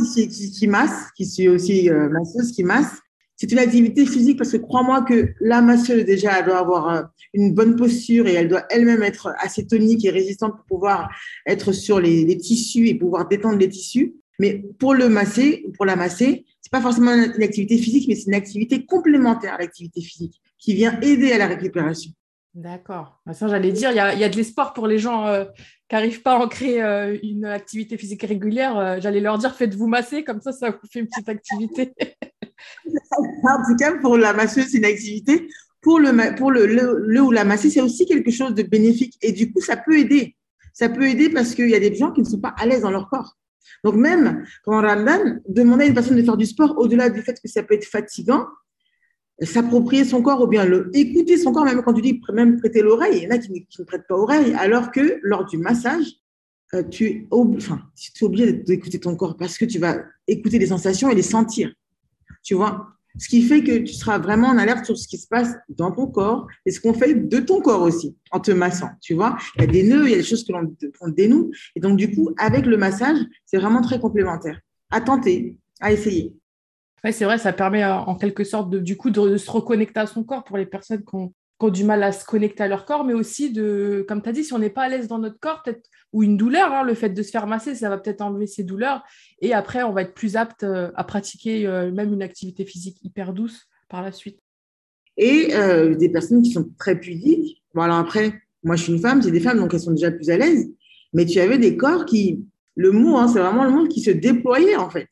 qui, 0.58 0.66
masse, 0.66 1.10
qui 1.16 1.26
suis 1.26 1.48
aussi 1.48 1.90
euh, 1.90 2.08
masseuse, 2.08 2.52
qui 2.52 2.64
masse, 2.64 3.00
c'est 3.36 3.52
une 3.52 3.58
activité 3.58 4.06
physique 4.06 4.38
parce 4.38 4.52
que 4.52 4.56
crois-moi 4.56 5.02
que 5.02 5.34
la 5.40 5.60
masseuse, 5.60 6.04
déjà, 6.04 6.38
elle 6.38 6.46
doit 6.46 6.58
avoir 6.58 6.88
euh, 6.88 7.02
une 7.34 7.52
bonne 7.52 7.76
posture 7.76 8.26
et 8.26 8.32
elle 8.32 8.48
doit 8.48 8.64
elle-même 8.70 9.02
être 9.02 9.34
assez 9.38 9.66
tonique 9.66 10.04
et 10.06 10.10
résistante 10.10 10.56
pour 10.56 10.64
pouvoir 10.64 11.10
être 11.46 11.72
sur 11.72 12.00
les, 12.00 12.24
les, 12.24 12.38
tissus 12.38 12.88
et 12.88 12.94
pouvoir 12.94 13.28
détendre 13.28 13.58
les 13.58 13.68
tissus. 13.68 14.14
Mais 14.38 14.64
pour 14.78 14.94
le 14.94 15.08
masser, 15.08 15.66
pour 15.76 15.84
la 15.84 15.96
masser, 15.96 16.46
c'est 16.62 16.72
pas 16.72 16.80
forcément 16.80 17.12
une 17.12 17.42
activité 17.42 17.76
physique, 17.78 18.08
mais 18.08 18.14
c'est 18.14 18.26
une 18.26 18.34
activité 18.34 18.86
complémentaire 18.86 19.54
à 19.54 19.58
l'activité 19.58 20.00
physique 20.00 20.40
qui 20.58 20.74
vient 20.74 20.98
aider 21.00 21.32
à 21.32 21.38
la 21.38 21.46
récupération. 21.46 22.12
D'accord. 22.56 23.20
Bah, 23.26 23.34
ça, 23.34 23.48
j'allais 23.48 23.70
dire, 23.70 23.90
il 23.90 23.96
y 23.96 24.00
a, 24.00 24.28
de 24.30 24.36
l'espoir 24.36 24.72
pour 24.72 24.86
les 24.86 24.98
gens 24.98 25.26
euh, 25.26 25.44
qui 25.90 25.94
n'arrivent 25.94 26.22
pas 26.22 26.36
à 26.36 26.38
en 26.38 26.48
créer 26.48 26.82
euh, 26.82 27.18
une 27.22 27.44
activité 27.44 27.98
physique 27.98 28.22
régulière. 28.22 28.78
Euh, 28.78 28.96
j'allais 28.98 29.20
leur 29.20 29.36
dire, 29.36 29.54
faites-vous 29.54 29.86
masser, 29.86 30.24
comme 30.24 30.40
ça, 30.40 30.52
ça 30.52 30.70
vous 30.70 30.88
fait 30.90 31.00
une 31.00 31.06
petite 31.06 31.28
activité. 31.28 31.92
en 33.12 33.58
tout 33.68 33.76
cas, 33.78 33.98
pour 33.98 34.16
la 34.16 34.32
masseuse, 34.32 34.68
c'est 34.70 34.78
une 34.78 34.86
activité. 34.86 35.48
Pour 35.82 36.00
le, 36.00 36.34
pour 36.34 36.50
le, 36.50 36.64
le, 36.64 37.20
ou 37.20 37.30
la 37.30 37.44
masser, 37.44 37.68
c'est 37.68 37.82
aussi 37.82 38.06
quelque 38.06 38.30
chose 38.30 38.54
de 38.54 38.62
bénéfique. 38.62 39.18
Et 39.20 39.32
du 39.32 39.52
coup, 39.52 39.60
ça 39.60 39.76
peut 39.76 39.98
aider. 39.98 40.34
Ça 40.72 40.88
peut 40.88 41.06
aider 41.06 41.28
parce 41.28 41.54
qu'il 41.54 41.68
y 41.68 41.74
a 41.74 41.80
des 41.80 41.94
gens 41.94 42.10
qui 42.10 42.22
ne 42.22 42.26
sont 42.26 42.40
pas 42.40 42.54
à 42.56 42.64
l'aise 42.64 42.80
dans 42.80 42.90
leur 42.90 43.10
corps. 43.10 43.36
Donc, 43.84 43.96
même 43.96 44.46
pendant 44.64 44.80
Ramadan, 44.80 45.40
demander 45.46 45.84
à 45.84 45.86
une 45.88 45.94
personne 45.94 46.16
de 46.16 46.22
faire 46.22 46.38
du 46.38 46.46
sport, 46.46 46.78
au-delà 46.78 47.10
du 47.10 47.20
fait 47.20 47.38
que 47.38 47.48
ça 47.50 47.62
peut 47.62 47.74
être 47.74 47.84
fatigant, 47.84 48.46
s'approprier 49.42 50.04
son 50.04 50.22
corps 50.22 50.42
ou 50.42 50.46
bien 50.46 50.64
le 50.64 50.90
écouter 50.94 51.36
son 51.36 51.52
corps, 51.52 51.64
même 51.64 51.82
quand 51.82 51.92
tu 51.92 52.02
dis 52.02 52.20
même 52.32 52.58
prêter 52.58 52.80
l'oreille, 52.82 53.18
il 53.18 53.22
y 53.24 53.26
en 53.26 53.30
a 53.30 53.38
qui, 53.38 53.52
ne 53.52 53.84
prêtent 53.84 54.06
pas 54.08 54.16
l'oreille, 54.16 54.54
alors 54.54 54.90
que 54.90 55.18
lors 55.22 55.44
du 55.44 55.58
massage, 55.58 56.06
euh, 56.74 56.82
tu, 56.82 57.28
enfin, 57.30 57.82
tu 57.94 58.24
es 58.24 58.26
obligé 58.26 58.52
d'écouter 58.52 58.98
ton 58.98 59.14
corps 59.14 59.36
parce 59.36 59.58
que 59.58 59.64
tu 59.64 59.78
vas 59.78 59.98
écouter 60.26 60.58
les 60.58 60.66
sensations 60.66 61.10
et 61.10 61.14
les 61.14 61.22
sentir. 61.22 61.72
Tu 62.42 62.54
vois? 62.54 62.88
Ce 63.18 63.28
qui 63.28 63.42
fait 63.42 63.62
que 63.62 63.78
tu 63.78 63.94
seras 63.94 64.18
vraiment 64.18 64.48
en 64.48 64.58
alerte 64.58 64.84
sur 64.84 64.98
ce 64.98 65.08
qui 65.08 65.16
se 65.16 65.26
passe 65.26 65.54
dans 65.68 65.90
ton 65.90 66.06
corps 66.06 66.46
et 66.66 66.70
ce 66.70 66.80
qu'on 66.80 66.92
fait 66.92 67.14
de 67.14 67.38
ton 67.38 67.62
corps 67.62 67.82
aussi 67.82 68.14
en 68.30 68.40
te 68.40 68.50
massant. 68.50 68.90
Tu 69.00 69.14
vois? 69.14 69.38
Il 69.56 69.62
y 69.62 69.64
a 69.64 69.66
des 69.66 69.82
nœuds, 69.84 70.04
il 70.04 70.10
y 70.10 70.14
a 70.14 70.18
des 70.18 70.22
choses 70.22 70.44
que 70.44 70.52
l'on 70.52 71.08
dénoue. 71.08 71.50
Et 71.74 71.80
donc, 71.80 71.96
du 71.96 72.14
coup, 72.14 72.30
avec 72.36 72.66
le 72.66 72.76
massage, 72.76 73.18
c'est 73.46 73.56
vraiment 73.56 73.80
très 73.80 73.98
complémentaire. 73.98 74.60
À 74.90 75.00
tenter, 75.00 75.56
à 75.80 75.92
essayer 75.92 76.34
c'est 77.12 77.24
vrai, 77.24 77.38
ça 77.38 77.52
permet 77.52 77.84
euh, 77.84 77.94
en 77.94 78.16
quelque 78.16 78.44
sorte 78.44 78.70
de, 78.70 78.78
du 78.78 78.96
coup 78.96 79.10
de, 79.10 79.36
se 79.36 79.50
reconnecter 79.50 80.00
à 80.00 80.06
son 80.06 80.24
corps 80.24 80.44
pour 80.44 80.56
les 80.56 80.66
personnes 80.66 81.04
qui 81.04 81.14
ont, 81.14 81.32
du 81.70 81.84
mal 81.84 82.02
à 82.02 82.12
se 82.12 82.24
connecter 82.24 82.64
à 82.64 82.68
leur 82.68 82.84
corps, 82.84 83.02
mais 83.02 83.14
aussi 83.14 83.50
de, 83.50 84.04
comme 84.06 84.20
tu 84.20 84.28
as 84.28 84.32
dit, 84.32 84.44
si 84.44 84.52
on 84.52 84.58
n'est 84.58 84.68
pas 84.68 84.82
à 84.82 84.88
l'aise 84.90 85.08
dans 85.08 85.18
notre 85.18 85.40
corps, 85.40 85.62
peut-être, 85.62 85.88
ou 86.12 86.22
une 86.22 86.36
douleur, 86.36 86.70
hein, 86.70 86.82
le 86.82 86.92
fait 86.92 87.08
de 87.08 87.22
se 87.22 87.30
faire 87.30 87.46
masser, 87.46 87.74
ça 87.74 87.88
va 87.88 87.96
peut-être 87.96 88.20
enlever 88.20 88.46
ces 88.46 88.62
douleurs. 88.62 89.02
Et 89.40 89.54
après, 89.54 89.82
on 89.82 89.92
va 89.92 90.02
être 90.02 90.12
plus 90.12 90.36
apte 90.36 90.64
euh, 90.64 90.90
à 90.96 91.04
pratiquer 91.04 91.66
euh, 91.66 91.90
même 91.90 92.12
une 92.12 92.22
activité 92.22 92.66
physique 92.66 92.98
hyper 93.02 93.32
douce 93.32 93.68
par 93.88 94.02
la 94.02 94.12
suite. 94.12 94.38
Et 95.16 95.54
des 95.96 96.10
personnes 96.10 96.42
qui 96.42 96.50
sont 96.50 96.68
très 96.78 97.00
pudiques. 97.00 97.62
Bon, 97.74 97.80
alors 97.80 97.96
après, 97.96 98.34
moi, 98.62 98.76
je 98.76 98.82
suis 98.82 98.92
une 98.92 98.98
femme, 98.98 99.22
c'est 99.22 99.30
des 99.30 99.40
femmes, 99.40 99.56
donc 99.56 99.72
elles 99.72 99.80
sont 99.80 99.92
déjà 99.92 100.10
plus 100.10 100.28
à 100.28 100.36
l'aise. 100.36 100.70
Mais 101.14 101.24
tu 101.24 101.40
avais 101.40 101.56
des 101.56 101.78
corps 101.78 102.04
qui, 102.04 102.44
le 102.74 102.92
mot, 102.92 103.16
hein, 103.16 103.26
c'est 103.26 103.38
vraiment 103.38 103.64
le 103.64 103.70
monde 103.70 103.88
qui 103.88 104.02
se 104.02 104.10
déployait, 104.10 104.76
en 104.76 104.90
fait 104.90 105.08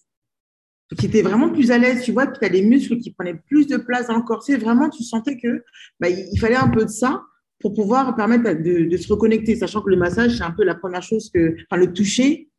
qui 0.99 1.07
était 1.07 1.23
vraiment 1.23 1.49
plus 1.49 1.71
à 1.71 1.79
l'aise, 1.79 2.03
tu 2.03 2.13
vois, 2.13 2.27
puis 2.27 2.39
tu 2.39 2.45
as 2.45 2.49
les 2.49 2.63
muscles 2.63 2.99
qui 2.99 3.13
prenaient 3.13 3.41
plus 3.49 3.67
de 3.67 3.77
place 3.77 4.09
dans 4.09 4.17
le 4.17 4.23
corset. 4.23 4.57
Vraiment, 4.57 4.91
tu 4.91 5.03
sentais 5.03 5.39
que 5.39 5.65
bah, 5.99 6.09
il 6.09 6.39
fallait 6.39 6.57
un 6.57 6.69
peu 6.69 6.85
de 6.85 6.91
ça 6.91 7.23
pour 7.61 7.75
pouvoir 7.75 8.15
permettre 8.15 8.45
de, 8.45 8.85
de, 8.85 8.97
se 8.97 9.11
reconnecter, 9.11 9.57
sachant 9.57 9.81
que 9.81 9.89
le 9.89 9.97
massage, 9.97 10.37
c'est 10.37 10.45
un 10.45 10.51
peu 10.51 10.65
la 10.65 10.75
première 10.75 11.03
chose 11.03 11.31
que, 11.33 11.57
enfin, 11.71 11.81
le 11.81 11.93
toucher, 11.93 12.51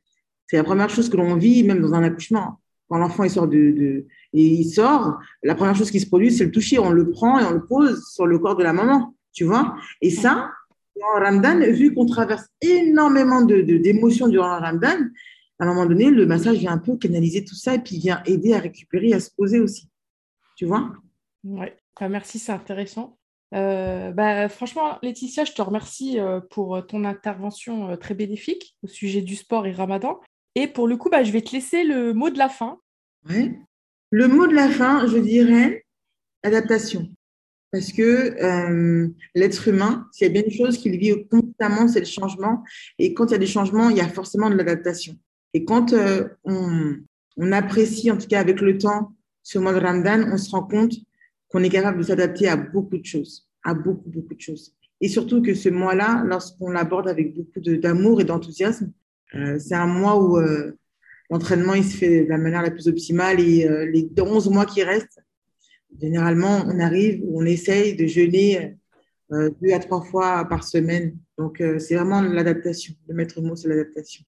c'est 0.47 0.57
la 0.57 0.63
première 0.63 0.89
chose 0.89 1.09
que 1.09 1.17
l'on 1.17 1.35
vit, 1.35 1.63
même 1.63 1.79
dans 1.81 1.93
un 1.93 2.03
accouchement. 2.03 2.59
Quand 2.89 2.97
l'enfant 2.97 3.27
sort 3.29 3.47
de, 3.47 3.57
de, 3.57 4.05
il 4.33 4.65
sort, 4.65 5.17
la 5.43 5.55
première 5.55 5.75
chose 5.75 5.91
qui 5.91 5.99
se 5.99 6.07
produit, 6.07 6.31
c'est 6.31 6.45
le 6.45 6.51
toucher. 6.51 6.79
On 6.79 6.91
le 6.91 7.09
prend 7.09 7.39
et 7.39 7.43
on 7.43 7.51
le 7.51 7.65
pose 7.65 8.03
sur 8.11 8.25
le 8.27 8.37
corps 8.39 8.55
de 8.55 8.63
la 8.63 8.73
maman, 8.73 9.15
tu 9.33 9.43
vois. 9.43 9.75
Et 10.01 10.11
ça, 10.11 10.51
en 11.01 11.19
Ramadan, 11.19 11.59
vu 11.71 11.93
qu'on 11.93 12.05
traverse 12.05 12.47
énormément 12.61 13.41
de, 13.41 13.61
d'émotions 13.61 14.27
durant 14.27 14.55
le 14.55 14.63
Ramadan, 14.63 14.97
à 15.59 15.63
un 15.63 15.67
moment 15.67 15.85
donné, 15.85 16.09
le 16.09 16.25
massage 16.25 16.57
vient 16.57 16.73
un 16.73 16.77
peu 16.77 16.97
canaliser 16.97 17.45
tout 17.45 17.55
ça 17.55 17.75
et 17.75 17.79
puis 17.79 17.97
vient 17.97 18.21
aider 18.25 18.53
à 18.53 18.59
récupérer 18.59 19.13
à 19.13 19.19
se 19.19 19.31
poser 19.31 19.59
aussi. 19.59 19.89
Tu 20.57 20.65
vois? 20.65 20.91
Oui, 21.43 21.67
merci, 22.01 22.39
c'est 22.39 22.51
intéressant. 22.51 23.17
Euh, 23.53 24.11
bah, 24.11 24.49
franchement, 24.49 24.97
Laetitia, 25.01 25.45
je 25.45 25.53
te 25.53 25.61
remercie 25.61 26.19
euh, 26.19 26.41
pour 26.41 26.85
ton 26.87 27.05
intervention 27.05 27.91
euh, 27.91 27.95
très 27.95 28.13
bénéfique 28.13 28.75
au 28.83 28.87
sujet 28.87 29.21
du 29.21 29.35
sport 29.35 29.65
et 29.65 29.71
Ramadan. 29.71 30.19
Et 30.55 30.67
pour 30.67 30.87
le 30.87 30.97
coup, 30.97 31.09
bah, 31.09 31.23
je 31.23 31.31
vais 31.31 31.41
te 31.41 31.51
laisser 31.51 31.83
le 31.83 32.13
mot 32.13 32.29
de 32.29 32.37
la 32.37 32.49
fin. 32.49 32.79
Le 34.11 34.27
mot 34.27 34.47
de 34.47 34.53
la 34.53 34.69
fin, 34.69 35.07
je 35.07 35.17
dirais 35.17 35.85
adaptation. 36.43 37.09
Parce 37.71 37.91
que 37.91 39.11
l'être 39.33 39.67
humain, 39.67 40.07
s'il 40.13 40.27
y 40.27 40.29
a 40.29 40.33
bien 40.33 40.43
une 40.45 40.51
chose 40.51 40.77
qu'il 40.77 40.97
vit 40.97 41.27
constamment, 41.27 41.89
c'est 41.89 41.99
le 41.99 42.05
changement. 42.05 42.63
Et 42.99 43.13
quand 43.13 43.25
il 43.25 43.31
y 43.31 43.35
a 43.35 43.39
des 43.39 43.47
changements, 43.47 43.89
il 43.89 43.97
y 43.97 44.01
a 44.01 44.07
forcément 44.07 44.49
de 44.49 44.55
l'adaptation. 44.55 45.17
Et 45.55 45.63
quand 45.63 45.93
euh, 45.93 46.27
on, 46.43 47.51
apprécie, 47.53 48.11
en 48.11 48.17
tout 48.17 48.27
cas 48.27 48.41
avec 48.41 48.59
le 48.59 48.77
temps, 48.77 49.13
ce 49.41 49.57
mois 49.57 49.73
de 49.73 49.79
Ramadan, 49.79 50.29
on 50.33 50.37
se 50.37 50.51
rend 50.51 50.63
compte 50.63 50.91
qu'on 51.47 51.63
est 51.63 51.69
capable 51.69 51.99
de 51.99 52.03
s'adapter 52.03 52.49
à 52.49 52.57
beaucoup 52.57 52.97
de 52.97 53.05
choses, 53.05 53.47
à 53.63 53.73
beaucoup, 53.73 54.09
beaucoup 54.09 54.33
de 54.33 54.41
choses. 54.41 54.75
Et 54.99 55.07
surtout 55.07 55.41
que 55.41 55.53
ce 55.53 55.69
mois-là, 55.69 56.25
lorsqu'on 56.27 56.71
l'aborde 56.71 57.07
avec 57.07 57.33
beaucoup 57.33 57.61
d'amour 57.61 58.19
et 58.19 58.25
d'enthousiasme, 58.25 58.91
euh, 59.33 59.57
c'est 59.57 59.75
un 59.75 59.87
mois 59.87 60.21
où 60.21 60.37
euh, 60.37 60.73
l'entraînement 61.29 61.81
se 61.81 61.95
fait 61.95 62.25
de 62.25 62.29
la 62.29 62.37
manière 62.37 62.61
la 62.61 62.71
plus 62.71 62.89
optimale 62.89 63.39
et 63.39 63.65
les 63.93 64.09
11 64.19 64.49
mois 64.49 64.65
qui 64.65 64.83
restent, 64.83 65.21
généralement, 66.01 66.65
on 66.67 66.81
arrive, 66.81 67.23
on 67.31 67.45
essaye 67.45 67.95
de 67.95 68.07
jeûner 68.07 68.75
deux 69.31 69.71
à 69.71 69.79
trois 69.79 70.01
fois 70.01 70.43
par 70.49 70.65
semaine. 70.65 71.17
Donc, 71.37 71.63
c'est 71.79 71.95
vraiment 71.95 72.21
l'adaptation. 72.21 72.93
Le 73.07 73.15
maître 73.15 73.41
mot, 73.41 73.55
c'est 73.55 73.69
l'adaptation. 73.69 74.25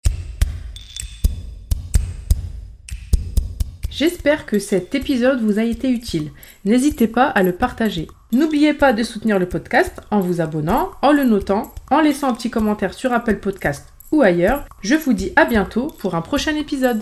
J'espère 3.97 4.45
que 4.45 4.59
cet 4.59 4.93
épisode 4.93 5.41
vous 5.41 5.57
a 5.57 5.63
été 5.63 5.89
utile. 5.89 6.29
N'hésitez 6.65 7.07
pas 7.07 7.25
à 7.25 7.41
le 7.41 7.51
partager. 7.51 8.07
N'oubliez 8.31 8.75
pas 8.75 8.93
de 8.93 9.01
soutenir 9.01 9.39
le 9.39 9.49
podcast 9.49 10.01
en 10.11 10.19
vous 10.19 10.39
abonnant, 10.39 10.91
en 11.01 11.11
le 11.11 11.23
notant, 11.23 11.73
en 11.89 11.99
laissant 11.99 12.27
un 12.27 12.35
petit 12.35 12.51
commentaire 12.51 12.93
sur 12.93 13.11
Apple 13.11 13.37
Podcast 13.37 13.91
ou 14.11 14.21
ailleurs. 14.21 14.65
Je 14.81 14.93
vous 14.93 15.13
dis 15.13 15.33
à 15.35 15.45
bientôt 15.45 15.87
pour 15.87 16.13
un 16.13 16.21
prochain 16.21 16.55
épisode. 16.55 17.01